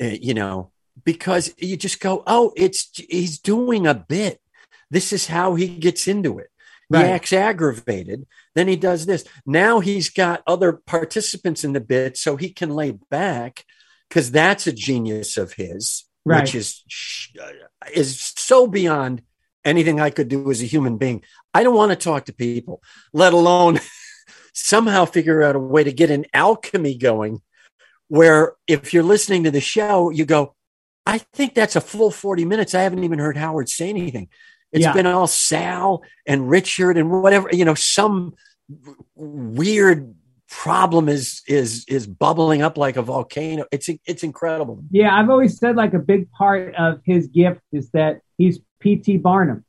Uh, 0.00 0.06
you 0.20 0.34
know, 0.34 0.70
because 1.04 1.52
you 1.58 1.76
just 1.76 2.00
go, 2.00 2.22
oh, 2.26 2.52
it's 2.56 2.90
he's 3.08 3.38
doing 3.38 3.86
a 3.86 3.94
bit. 3.94 4.40
This 4.90 5.12
is 5.12 5.26
how 5.26 5.54
he 5.54 5.68
gets 5.68 6.06
into 6.06 6.38
it. 6.38 6.48
Right. 6.90 7.06
He 7.06 7.12
acts 7.12 7.32
aggravated. 7.32 8.26
Then 8.54 8.68
he 8.68 8.76
does 8.76 9.06
this. 9.06 9.24
Now 9.44 9.80
he's 9.80 10.08
got 10.08 10.42
other 10.46 10.72
participants 10.72 11.64
in 11.64 11.72
the 11.72 11.80
bit, 11.80 12.16
so 12.16 12.36
he 12.36 12.50
can 12.50 12.70
lay 12.70 12.92
back 13.10 13.64
because 14.08 14.30
that's 14.30 14.66
a 14.66 14.72
genius 14.72 15.36
of 15.36 15.52
his, 15.54 16.04
Right. 16.24 16.42
which 16.42 16.54
is 16.54 16.82
uh, 17.40 17.48
is 17.94 18.20
so 18.36 18.66
beyond 18.66 19.22
anything 19.64 20.00
I 20.00 20.10
could 20.10 20.28
do 20.28 20.50
as 20.50 20.62
a 20.62 20.66
human 20.66 20.98
being. 20.98 21.22
I 21.54 21.62
don't 21.62 21.74
want 21.76 21.90
to 21.92 21.96
talk 21.96 22.26
to 22.26 22.32
people, 22.34 22.82
let 23.12 23.32
alone 23.32 23.80
somehow 24.52 25.04
figure 25.04 25.42
out 25.42 25.56
a 25.56 25.58
way 25.60 25.84
to 25.84 25.92
get 25.92 26.10
an 26.10 26.26
alchemy 26.34 26.96
going 26.96 27.40
where 28.08 28.54
if 28.66 28.92
you're 28.94 29.02
listening 29.02 29.44
to 29.44 29.50
the 29.50 29.60
show, 29.60 30.10
you 30.10 30.24
go, 30.24 30.54
I 31.06 31.18
think 31.18 31.54
that's 31.54 31.76
a 31.76 31.80
full 31.80 32.10
40 32.10 32.44
minutes. 32.44 32.74
I 32.74 32.82
haven't 32.82 33.04
even 33.04 33.18
heard 33.18 33.36
Howard 33.36 33.68
say 33.68 33.88
anything. 33.88 34.28
It's 34.72 34.84
Yeah. 34.84 34.92
been 34.92 35.06
all 35.06 35.26
Sal 35.26 36.02
and 36.26 36.48
Richard 36.50 36.96
and 36.98 37.10
whatever, 37.10 37.48
you 37.52 37.64
know, 37.64 37.74
some 37.74 38.34
weird 39.14 40.14
problem 40.50 41.08
is 41.08 41.42
is 41.46 41.84
is 41.88 42.06
bubbling 42.06 42.62
up 42.62 42.78
like 42.78 42.96
a 42.96 43.02
volcano. 43.02 43.64
It's 43.70 43.88
it's 44.06 44.22
incredible. 44.22 44.82
yeah. 44.90 45.14
I've 45.14 45.30
always 45.30 45.58
said 45.58 45.76
like 45.76 45.94
a 45.94 45.98
big 45.98 46.30
part 46.32 46.74
of 46.74 47.00
his 47.04 47.26
gift 47.28 47.60
is 47.72 47.90
that 47.90 48.20
he's 48.38 48.60
P.T. 48.80 49.18
Barnum. 49.18 49.64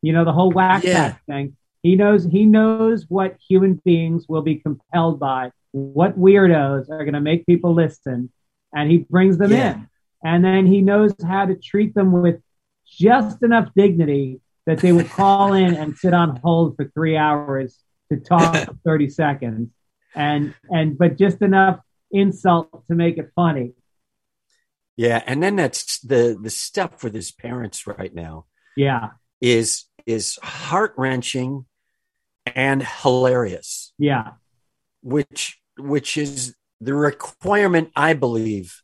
You 0.00 0.12
know 0.12 0.24
the 0.24 0.32
whole 0.32 0.50
whack 0.50 0.84
Yeah. 0.84 1.16
thing. 1.26 1.56
He 1.82 1.96
knows 1.96 2.24
he 2.24 2.46
knows 2.46 3.04
what 3.08 3.36
human 3.48 3.80
beings 3.84 4.26
will 4.28 4.42
be 4.42 4.56
compelled 4.56 5.18
by, 5.20 5.50
what 5.72 6.18
weirdos 6.18 6.88
are 6.90 7.04
going 7.04 7.14
to 7.14 7.20
make 7.20 7.44
people 7.46 7.74
listen, 7.74 8.30
and 8.74 8.90
he 8.90 8.98
brings 8.98 9.38
them 9.38 9.50
Yeah. 9.52 9.74
in. 9.74 9.88
And 10.24 10.44
then 10.44 10.66
he 10.66 10.80
knows 10.82 11.12
how 11.26 11.46
to 11.46 11.56
treat 11.56 11.94
them 11.94 12.12
with 12.12 12.40
just 12.86 13.42
enough 13.42 13.70
dignity 13.74 14.40
that 14.66 14.78
they 14.78 14.92
would 14.92 15.10
call 15.10 15.52
in 15.54 15.74
and 15.74 15.96
sit 15.96 16.14
on 16.14 16.36
hold 16.36 16.76
for 16.76 16.84
three 16.94 17.16
hours 17.16 17.80
to 18.12 18.18
talk 18.18 18.68
30 18.84 19.08
seconds. 19.10 19.70
And 20.14 20.54
and 20.70 20.96
but 20.98 21.16
just 21.18 21.40
enough 21.42 21.80
insult 22.10 22.86
to 22.88 22.94
make 22.94 23.18
it 23.18 23.30
funny. 23.34 23.72
Yeah, 24.96 25.22
and 25.26 25.42
then 25.42 25.56
that's 25.56 26.00
the 26.00 26.38
the 26.40 26.50
stuff 26.50 27.02
with 27.02 27.14
his 27.14 27.32
parents 27.32 27.86
right 27.86 28.14
now 28.14 28.46
Yeah. 28.76 29.10
is 29.40 29.84
is 30.06 30.38
heart 30.42 30.94
wrenching 30.98 31.64
and 32.54 32.82
hilarious. 32.82 33.92
Yeah. 33.98 34.32
which 35.02 35.58
which 35.78 36.16
is 36.16 36.54
the 36.80 36.94
requirement 36.94 37.90
i 37.96 38.12
believe 38.12 38.82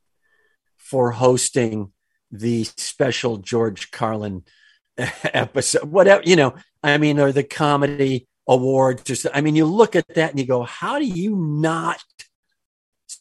for 0.76 1.10
hosting 1.12 1.92
the 2.30 2.64
special 2.64 3.36
george 3.38 3.90
carlin 3.90 4.44
episode 5.34 5.84
whatever 5.84 6.22
you 6.24 6.34
know 6.36 6.54
i 6.82 6.96
mean 6.98 7.18
or 7.20 7.30
the 7.32 7.42
comedy 7.44 8.26
awards 8.48 9.02
just 9.02 9.26
i 9.34 9.40
mean 9.40 9.54
you 9.54 9.64
look 9.64 9.94
at 9.94 10.08
that 10.08 10.30
and 10.30 10.40
you 10.40 10.46
go 10.46 10.62
how 10.62 10.98
do 10.98 11.04
you 11.04 11.36
not 11.36 12.02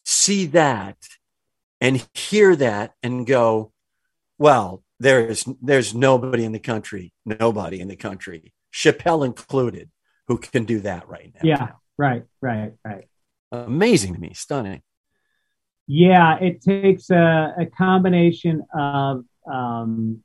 see 0.04 0.46
that 0.46 0.96
and 1.80 2.06
hear 2.14 2.56
that 2.56 2.94
and 3.02 3.26
go, 3.26 3.72
well, 4.38 4.82
there's 5.00 5.46
there's 5.62 5.94
nobody 5.94 6.44
in 6.44 6.52
the 6.52 6.58
country, 6.58 7.12
nobody 7.24 7.80
in 7.80 7.88
the 7.88 7.96
country, 7.96 8.52
Chappelle 8.72 9.24
included, 9.24 9.90
who 10.26 10.38
can 10.38 10.64
do 10.64 10.80
that 10.80 11.08
right 11.08 11.32
now. 11.34 11.40
Yeah, 11.42 11.68
right, 11.96 12.24
right, 12.40 12.72
right. 12.84 13.08
Amazing 13.52 14.14
to 14.14 14.20
me, 14.20 14.32
stunning. 14.34 14.82
Yeah, 15.86 16.38
it 16.38 16.60
takes 16.60 17.10
a, 17.10 17.54
a 17.58 17.66
combination 17.66 18.62
of, 18.76 19.24
um, 19.50 20.22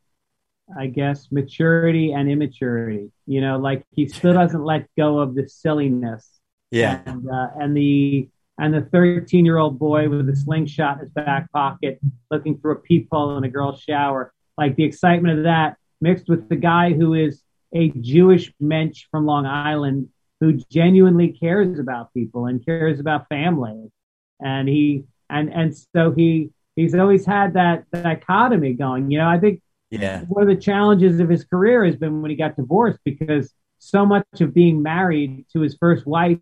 I 0.78 0.88
guess, 0.88 1.28
maturity 1.32 2.11
and 2.11 2.30
immaturity. 2.30 3.11
You 3.26 3.41
know, 3.41 3.57
like 3.57 3.84
he 3.91 4.07
still 4.07 4.34
doesn't 4.34 4.63
let 4.63 4.88
go 4.97 5.19
of 5.19 5.36
the 5.36 5.47
silliness. 5.47 6.28
Yeah, 6.71 7.01
and 7.05 7.30
uh, 7.30 7.47
and 7.59 7.78
the 7.78 8.30
and 8.57 8.74
the 8.74 8.82
13 8.82 9.45
year 9.45 9.57
old 9.57 9.80
boy 9.80 10.09
with 10.09 10.30
a 10.30 10.36
slingshot 10.36 10.97
in 10.97 11.05
his 11.05 11.09
back 11.09 11.51
pocket 11.51 11.99
looking 12.30 12.57
through 12.57 12.74
a 12.74 12.80
peephole 12.80 13.38
in 13.38 13.43
a 13.43 13.49
girl's 13.49 13.82
shower. 13.82 14.34
Like 14.57 14.76
the 14.76 14.84
excitement 14.84 15.39
of 15.39 15.43
that 15.45 15.78
mixed 16.01 16.30
with 16.30 16.49
the 16.49 16.55
guy 16.55 16.93
who 16.93 17.13
is 17.13 17.41
a 17.74 17.89
Jewish 17.89 18.53
mensch 18.59 19.05
from 19.09 19.26
Long 19.26 19.45
Island 19.45 20.09
who 20.39 20.53
genuinely 20.69 21.30
cares 21.30 21.80
about 21.80 22.13
people 22.13 22.45
and 22.45 22.63
cares 22.63 22.99
about 22.99 23.30
family. 23.30 23.91
And 24.39 24.67
he, 24.67 25.05
and, 25.30 25.51
and 25.51 25.76
so 25.95 26.11
he, 26.11 26.51
he's 26.76 26.93
always 26.93 27.26
had 27.26 27.53
that 27.53 27.86
dichotomy 27.91 28.74
going. 28.74 29.09
You 29.09 29.19
know, 29.19 29.28
I 29.28 29.39
think 29.39 29.61
yeah. 30.01 30.21
one 30.27 30.43
of 30.43 30.49
the 30.49 30.61
challenges 30.61 31.19
of 31.19 31.29
his 31.29 31.43
career 31.43 31.85
has 31.85 31.95
been 31.95 32.21
when 32.21 32.31
he 32.31 32.37
got 32.37 32.55
divorced 32.55 32.99
because 33.05 33.53
so 33.79 34.05
much 34.05 34.25
of 34.39 34.53
being 34.53 34.81
married 34.81 35.45
to 35.53 35.61
his 35.61 35.75
first 35.79 36.05
wife 36.05 36.39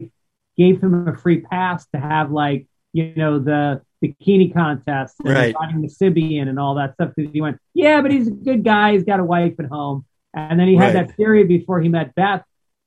gave 0.57 0.81
him 0.81 1.07
a 1.07 1.15
free 1.17 1.41
pass 1.41 1.87
to 1.93 1.99
have 1.99 2.31
like 2.31 2.67
you 2.93 3.13
know 3.15 3.39
the 3.39 3.81
bikini 4.03 4.53
contest 4.53 5.15
and 5.23 5.33
right. 5.33 5.55
riding 5.59 5.81
the 5.81 5.87
Sybian 5.87 6.47
and 6.49 6.59
all 6.59 6.75
that 6.75 6.93
stuff 6.95 7.11
because 7.15 7.31
he 7.31 7.41
went 7.41 7.57
yeah 7.73 8.01
but 8.01 8.11
he's 8.11 8.27
a 8.27 8.31
good 8.31 8.63
guy 8.63 8.93
he's 8.93 9.03
got 9.03 9.19
a 9.19 9.23
wife 9.23 9.53
at 9.59 9.65
home 9.65 10.05
and 10.33 10.59
then 10.59 10.67
he 10.67 10.75
had 10.75 10.93
Right. 10.95 11.07
that 11.07 11.17
period 11.17 11.47
before 11.47 11.81
he 11.81 11.89
met 11.89 12.13
Beth 12.15 12.43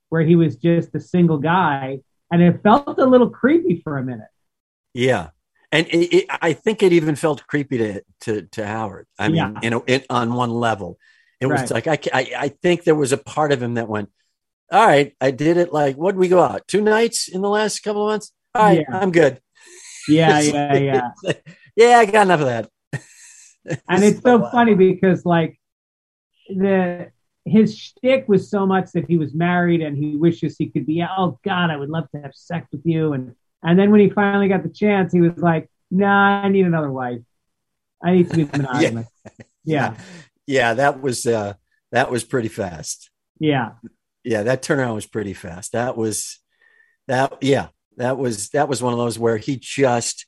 where 0.09 0.23
he 0.23 0.37
was 0.37 0.57
just 0.57 0.95
a 0.95 1.01
single 1.01 1.39
guy 1.39 2.01
and 2.31 2.43
it 2.43 2.63
felt 2.63 2.99
a 2.99 3.07
little 3.07 3.31
creepy 3.31 3.81
for 3.83 3.99
a 3.99 4.05
minute 4.05 4.29
Yeah, 4.93 5.31
and 5.75 5.87
it, 5.89 6.15
it, 6.15 6.27
I 6.29 6.53
think 6.53 6.83
it 6.83 6.93
even 6.93 7.17
felt 7.17 7.47
creepy 7.47 7.79
to 7.79 8.03
to, 8.23 8.43
to 8.53 8.67
Howard. 8.67 9.07
I 9.19 9.29
mean, 9.29 9.37
Yeah. 9.37 9.61
you 9.63 9.71
know, 9.71 9.85
it, 9.87 10.07
on 10.11 10.35
one 10.35 10.51
level, 10.51 10.99
it 11.41 11.47
was 11.47 11.71
like 11.71 11.87
I, 11.87 11.99
I 12.13 12.33
I 12.39 12.49
think 12.49 12.85
there 12.85 12.95
was 12.95 13.13
a 13.13 13.19
part 13.19 13.53
of 13.53 13.63
him 13.63 13.75
that 13.75 13.89
went, 13.89 14.11
"All 14.71 14.87
right, 14.87 15.15
I 15.21 15.31
did 15.31 15.57
it. 15.57 15.73
Like, 15.73 15.97
what 15.97 16.13
did 16.13 16.19
we 16.19 16.29
go 16.29 16.43
out 16.43 16.67
two 16.69 16.81
nights 16.81 17.29
in 17.29 17.43
the 17.43 17.49
last 17.49 17.81
couple 17.83 18.03
of 18.09 18.13
months? 18.13 18.33
All 18.55 18.65
right, 18.65 18.85
Yeah. 18.89 18.99
I'm 18.99 19.11
good. 19.13 19.41
yeah 20.09 20.41
yeah 20.53 20.75
yeah 20.75 21.33
yeah, 21.77 21.99
I 21.99 22.07
got 22.07 22.27
enough 22.27 22.41
of 22.41 22.47
that." 22.47 22.71
and 23.89 24.05
it's 24.05 24.23
so 24.23 24.49
funny 24.51 24.75
because 24.75 25.25
like 25.25 25.59
the 26.49 27.11
his 27.45 27.77
shtick 27.77 28.27
was 28.29 28.49
so 28.49 28.65
much 28.67 28.93
that 28.93 29.07
he 29.07 29.17
was 29.19 29.35
married 29.35 29.83
and 29.83 29.97
he 29.97 30.17
wishes 30.17 30.57
he 30.57 30.69
could 30.69 30.87
be 30.87 31.03
oh 31.03 31.39
god 31.45 31.71
I 31.71 31.77
would 31.77 31.91
love 31.91 32.09
to 32.13 32.21
have 32.21 32.35
sex 32.35 32.69
with 32.73 32.83
you 32.85 33.13
and 33.13 33.35
and 33.65 33.79
then 33.79 33.91
when 33.91 34.01
he 34.01 34.11
finally 34.11 34.49
got 34.49 34.63
the 34.63 34.69
chance 34.69 35.13
he 35.13 35.21
was 35.21 35.37
like 35.39 35.69
nah 35.91 36.43
I 36.43 36.49
need 36.49 36.67
another 36.67 36.91
wife. 36.93 37.21
I 38.03 38.13
need 38.13 38.31
to 38.31 38.37
be 38.37 38.45
monogamous. 38.53 39.09
Yeah. 39.65 39.97
Yeah, 40.47 40.75
that 40.75 41.01
was 41.01 41.27
uh, 41.27 41.55
that 41.93 42.11
was 42.11 42.23
pretty 42.25 42.49
fast. 42.49 43.11
yeah. 43.41 43.73
Yeah 44.23 44.43
that 44.45 44.63
turnaround 44.63 44.95
was 44.95 45.07
pretty 45.07 45.33
fast. 45.35 45.73
That 45.73 45.97
was 45.97 46.39
that 47.09 47.39
yeah 47.43 47.69
that 47.97 48.17
was 48.19 48.49
that 48.51 48.69
was 48.69 48.83
one 48.83 48.93
of 48.93 48.99
those 48.99 49.19
where 49.19 49.37
he 49.37 49.57
just 49.57 50.27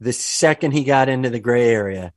the 0.00 0.12
second 0.12 0.72
he 0.72 0.82
got 0.84 1.08
into 1.08 1.30
the 1.30 1.38
gray 1.40 1.68
area 1.68 2.12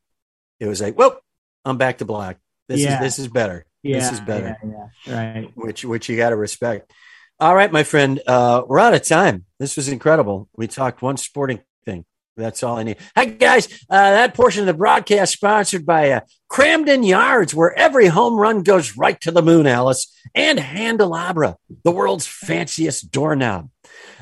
it 0.59 0.67
was 0.67 0.81
like 0.81 0.97
"Well, 0.97 1.19
i'm 1.65 1.77
back 1.77 1.99
to 1.99 2.05
black. 2.05 2.39
This 2.67 2.81
Yeah. 2.81 2.95
is 2.95 2.99
this 2.99 3.19
is 3.19 3.27
better. 3.27 3.65
Yeah 3.83 3.99
this 3.99 4.11
is 4.13 4.19
better. 4.21 4.57
yeah, 4.63 4.87
yeah. 5.05 5.33
Right. 5.33 5.51
Which 5.55 5.85
which 5.85 6.09
you 6.09 6.17
got 6.17 6.29
to 6.31 6.35
respect 6.35 6.91
all 7.39 7.55
right 7.55 7.71
my 7.71 7.83
friend 7.83 8.21
uh 8.27 8.61
we're 8.67 8.79
out 8.79 8.93
of 8.93 9.01
time 9.03 9.45
this 9.59 9.75
was 9.75 9.87
incredible 9.87 10.49
we 10.55 10.67
talked 10.67 11.01
one 11.01 11.17
sporting 11.17 11.61
thing 11.85 12.05
that's 12.35 12.63
all 12.63 12.77
I 12.77 12.83
need. 12.83 12.97
Hey 13.15 13.27
guys, 13.27 13.67
uh, 13.89 14.11
that 14.11 14.33
portion 14.33 14.61
of 14.61 14.65
the 14.65 14.73
broadcast 14.73 15.33
sponsored 15.33 15.85
by 15.85 16.11
uh, 16.11 16.21
Cramden 16.51 17.07
Yards, 17.07 17.53
where 17.53 17.77
every 17.77 18.07
home 18.07 18.35
run 18.35 18.63
goes 18.63 18.97
right 18.97 19.19
to 19.21 19.31
the 19.31 19.43
moon, 19.43 19.67
Alice, 19.67 20.11
and 20.33 20.57
Handelabra, 20.57 21.57
the 21.83 21.91
world's 21.91 22.25
fanciest 22.25 23.11
doorknob. 23.11 23.69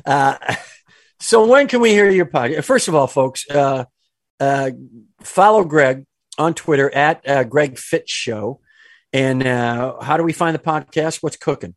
Uh, 0.06 0.36
so 1.22 1.46
when 1.46 1.68
can 1.68 1.80
we 1.80 1.92
hear 1.92 2.10
your 2.10 2.26
podcast? 2.26 2.66
First 2.66 2.90
of 2.90 2.96
all, 2.96 3.08
folks, 3.08 3.50
uh, 3.50 3.86
uh, 4.42 4.72
follow 5.22 5.64
Greg 5.64 6.06
on 6.38 6.54
Twitter 6.54 6.94
at 6.94 7.28
uh, 7.28 7.44
Greg 7.46 7.78
Fit 7.78 8.10
Show. 8.10 8.60
And 9.14 9.46
uh, 9.46 10.02
how 10.02 10.18
do 10.18 10.24
we 10.24 10.34
find 10.34 10.56
the 10.56 10.60
podcast? 10.60 11.20
What's 11.22 11.38
cooking? 11.38 11.76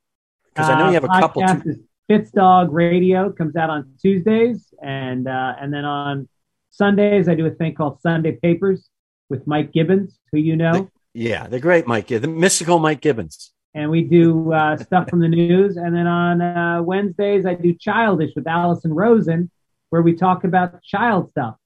Because 0.54 0.70
I 0.70 0.78
know 0.78 0.88
you 0.88 0.94
have 0.94 1.04
a 1.04 1.10
Uh, 1.10 1.20
couple. 1.20 1.42
is 1.42 1.78
Fitz 2.08 2.30
Dog 2.30 2.72
Radio 2.72 3.30
comes 3.32 3.56
out 3.56 3.70
on 3.70 3.92
Tuesdays, 4.00 4.72
and 4.82 5.26
uh, 5.26 5.54
and 5.60 5.72
then 5.72 5.84
on 5.84 6.28
Sundays 6.70 7.28
I 7.28 7.34
do 7.34 7.46
a 7.46 7.50
thing 7.50 7.74
called 7.74 8.00
Sunday 8.00 8.32
Papers 8.32 8.88
with 9.30 9.46
Mike 9.46 9.72
Gibbons, 9.72 10.18
who 10.30 10.38
you 10.38 10.54
know, 10.56 10.90
yeah, 11.14 11.46
the 11.48 11.58
great 11.60 11.86
Mike, 11.86 12.08
the 12.08 12.20
mystical 12.28 12.78
Mike 12.78 13.00
Gibbons. 13.00 13.52
and 13.74 13.90
we 13.90 14.02
do 14.02 14.52
uh, 14.52 14.76
stuff 14.76 15.08
from 15.10 15.20
the 15.20 15.28
news. 15.28 15.76
And 15.76 15.94
then 15.96 16.06
on 16.06 16.40
uh, 16.42 16.82
Wednesdays 16.82 17.44
I 17.46 17.54
do 17.54 17.74
Childish 17.74 18.32
with 18.36 18.46
Allison 18.46 18.92
Rosen, 18.94 19.50
where 19.90 20.02
we 20.02 20.14
talk 20.14 20.44
about 20.44 20.80
child 20.82 21.30
stuff. 21.30 21.56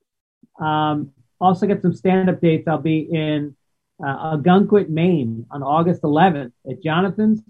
Um, 0.61 1.11
also 1.41 1.67
get 1.67 1.83
some 1.83 1.93
stand-up 1.95 2.41
dates. 2.41 2.67
I'll 2.67 2.79
be 2.79 3.01
in 3.01 3.55
uh, 4.05 4.37
Ogunquit, 4.37 4.89
Maine 4.89 5.47
on 5.51 5.63
August 5.63 6.03
11th 6.03 6.53
at 6.71 6.83
Jonathan's, 6.83 7.43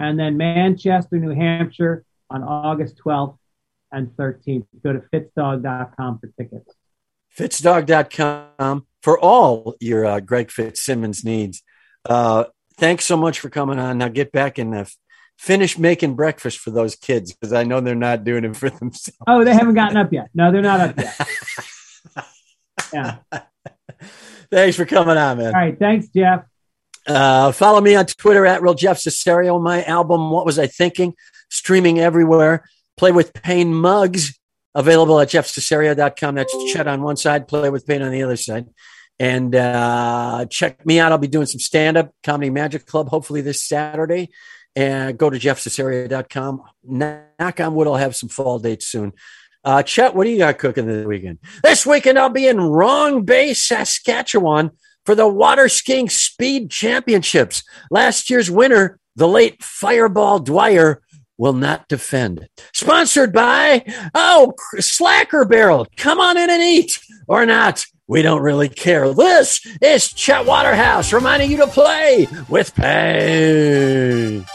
and 0.00 0.18
then 0.18 0.38
Manchester, 0.38 1.18
New 1.18 1.34
Hampshire 1.34 2.04
on 2.30 2.42
August 2.42 2.98
12th 3.04 3.36
and 3.92 4.08
13th. 4.16 4.64
Go 4.82 4.94
to 4.94 5.00
fitzdog.com 5.12 6.18
for 6.18 6.26
tickets. 6.38 6.74
Fitzdog.com 7.38 8.86
for 9.02 9.20
all 9.20 9.76
your 9.78 10.06
uh, 10.06 10.20
Greg 10.20 10.50
Fitzsimmons 10.50 11.22
needs. 11.22 11.62
Uh, 12.08 12.44
thanks 12.78 13.04
so 13.04 13.16
much 13.16 13.40
for 13.40 13.50
coming 13.50 13.78
on. 13.78 13.98
Now 13.98 14.08
get 14.08 14.32
back 14.32 14.56
and 14.56 14.74
uh, 14.74 14.86
finish 15.36 15.78
making 15.78 16.16
breakfast 16.16 16.58
for 16.58 16.70
those 16.70 16.96
kids 16.96 17.34
because 17.34 17.52
I 17.52 17.64
know 17.64 17.80
they're 17.80 17.94
not 17.94 18.24
doing 18.24 18.44
it 18.44 18.56
for 18.56 18.70
themselves. 18.70 19.18
Oh, 19.28 19.44
they 19.44 19.52
haven't 19.52 19.74
gotten 19.74 19.98
up 19.98 20.12
yet. 20.12 20.30
No, 20.34 20.50
they're 20.50 20.62
not 20.62 20.80
up 20.80 20.98
yet. 20.98 21.20
Yeah. 22.92 23.18
Thanks 24.50 24.76
for 24.76 24.84
coming 24.84 25.16
on, 25.16 25.38
man. 25.38 25.54
All 25.54 25.60
right. 25.60 25.78
Thanks, 25.78 26.08
Jeff. 26.08 26.44
Uh, 27.10 27.50
follow 27.50 27.80
me 27.80 27.96
on 27.96 28.06
Twitter 28.06 28.46
at 28.46 28.62
Real 28.62 28.74
Jeff 28.74 28.98
Cesario. 28.98 29.60
My 29.60 29.82
album, 29.82 30.30
What 30.30 30.46
Was 30.46 30.60
I 30.60 30.68
Thinking? 30.68 31.14
Streaming 31.48 31.98
everywhere. 31.98 32.64
Play 32.96 33.10
with 33.10 33.32
Pain 33.32 33.74
mugs 33.74 34.38
available 34.76 35.18
at 35.18 35.28
jeffcesario.com. 35.28 36.34
That's 36.36 36.72
Chet 36.72 36.86
on 36.86 37.02
one 37.02 37.16
side, 37.16 37.48
Play 37.48 37.68
with 37.68 37.84
Pain 37.84 38.02
on 38.02 38.12
the 38.12 38.22
other 38.22 38.36
side. 38.36 38.66
And 39.18 39.54
uh, 39.56 40.46
check 40.48 40.86
me 40.86 41.00
out. 41.00 41.10
I'll 41.10 41.18
be 41.18 41.26
doing 41.26 41.46
some 41.46 41.58
stand 41.58 41.96
up, 41.96 42.14
Comedy 42.22 42.50
Magic 42.50 42.86
Club, 42.86 43.08
hopefully 43.08 43.40
this 43.40 43.60
Saturday. 43.60 44.30
And 44.76 45.18
go 45.18 45.30
to 45.30 45.36
jeffcesario.com. 45.36 46.62
Knock 46.84 47.60
on 47.60 47.74
wood, 47.74 47.88
I'll 47.88 47.96
have 47.96 48.14
some 48.14 48.28
fall 48.28 48.60
dates 48.60 48.86
soon. 48.86 49.12
Uh, 49.64 49.82
Chet, 49.82 50.14
what 50.14 50.24
do 50.24 50.30
you 50.30 50.38
got 50.38 50.58
cooking 50.58 50.86
this 50.86 51.04
weekend? 51.04 51.40
This 51.64 51.84
weekend, 51.84 52.20
I'll 52.20 52.28
be 52.28 52.46
in 52.46 52.60
Wrong 52.60 53.24
Bay, 53.24 53.52
Saskatchewan 53.52 54.70
for 55.10 55.16
the 55.16 55.26
Water 55.26 55.68
Skiing 55.68 56.08
Speed 56.08 56.70
Championships. 56.70 57.64
Last 57.90 58.30
year's 58.30 58.48
winner, 58.48 59.00
the 59.16 59.26
late 59.26 59.60
Fireball 59.60 60.38
Dwyer, 60.38 61.02
will 61.36 61.52
not 61.52 61.88
defend. 61.88 62.46
Sponsored 62.72 63.32
by, 63.32 63.84
oh, 64.14 64.52
Slacker 64.78 65.44
Barrel. 65.44 65.88
Come 65.96 66.20
on 66.20 66.36
in 66.36 66.48
and 66.48 66.62
eat 66.62 67.00
or 67.26 67.44
not. 67.44 67.84
We 68.06 68.22
don't 68.22 68.40
really 68.40 68.68
care. 68.68 69.12
This 69.12 69.66
is 69.82 70.12
Chet 70.12 70.46
Waterhouse 70.46 71.12
reminding 71.12 71.50
you 71.50 71.56
to 71.56 71.66
play 71.66 72.28
with 72.48 72.72
pain. 72.76 74.46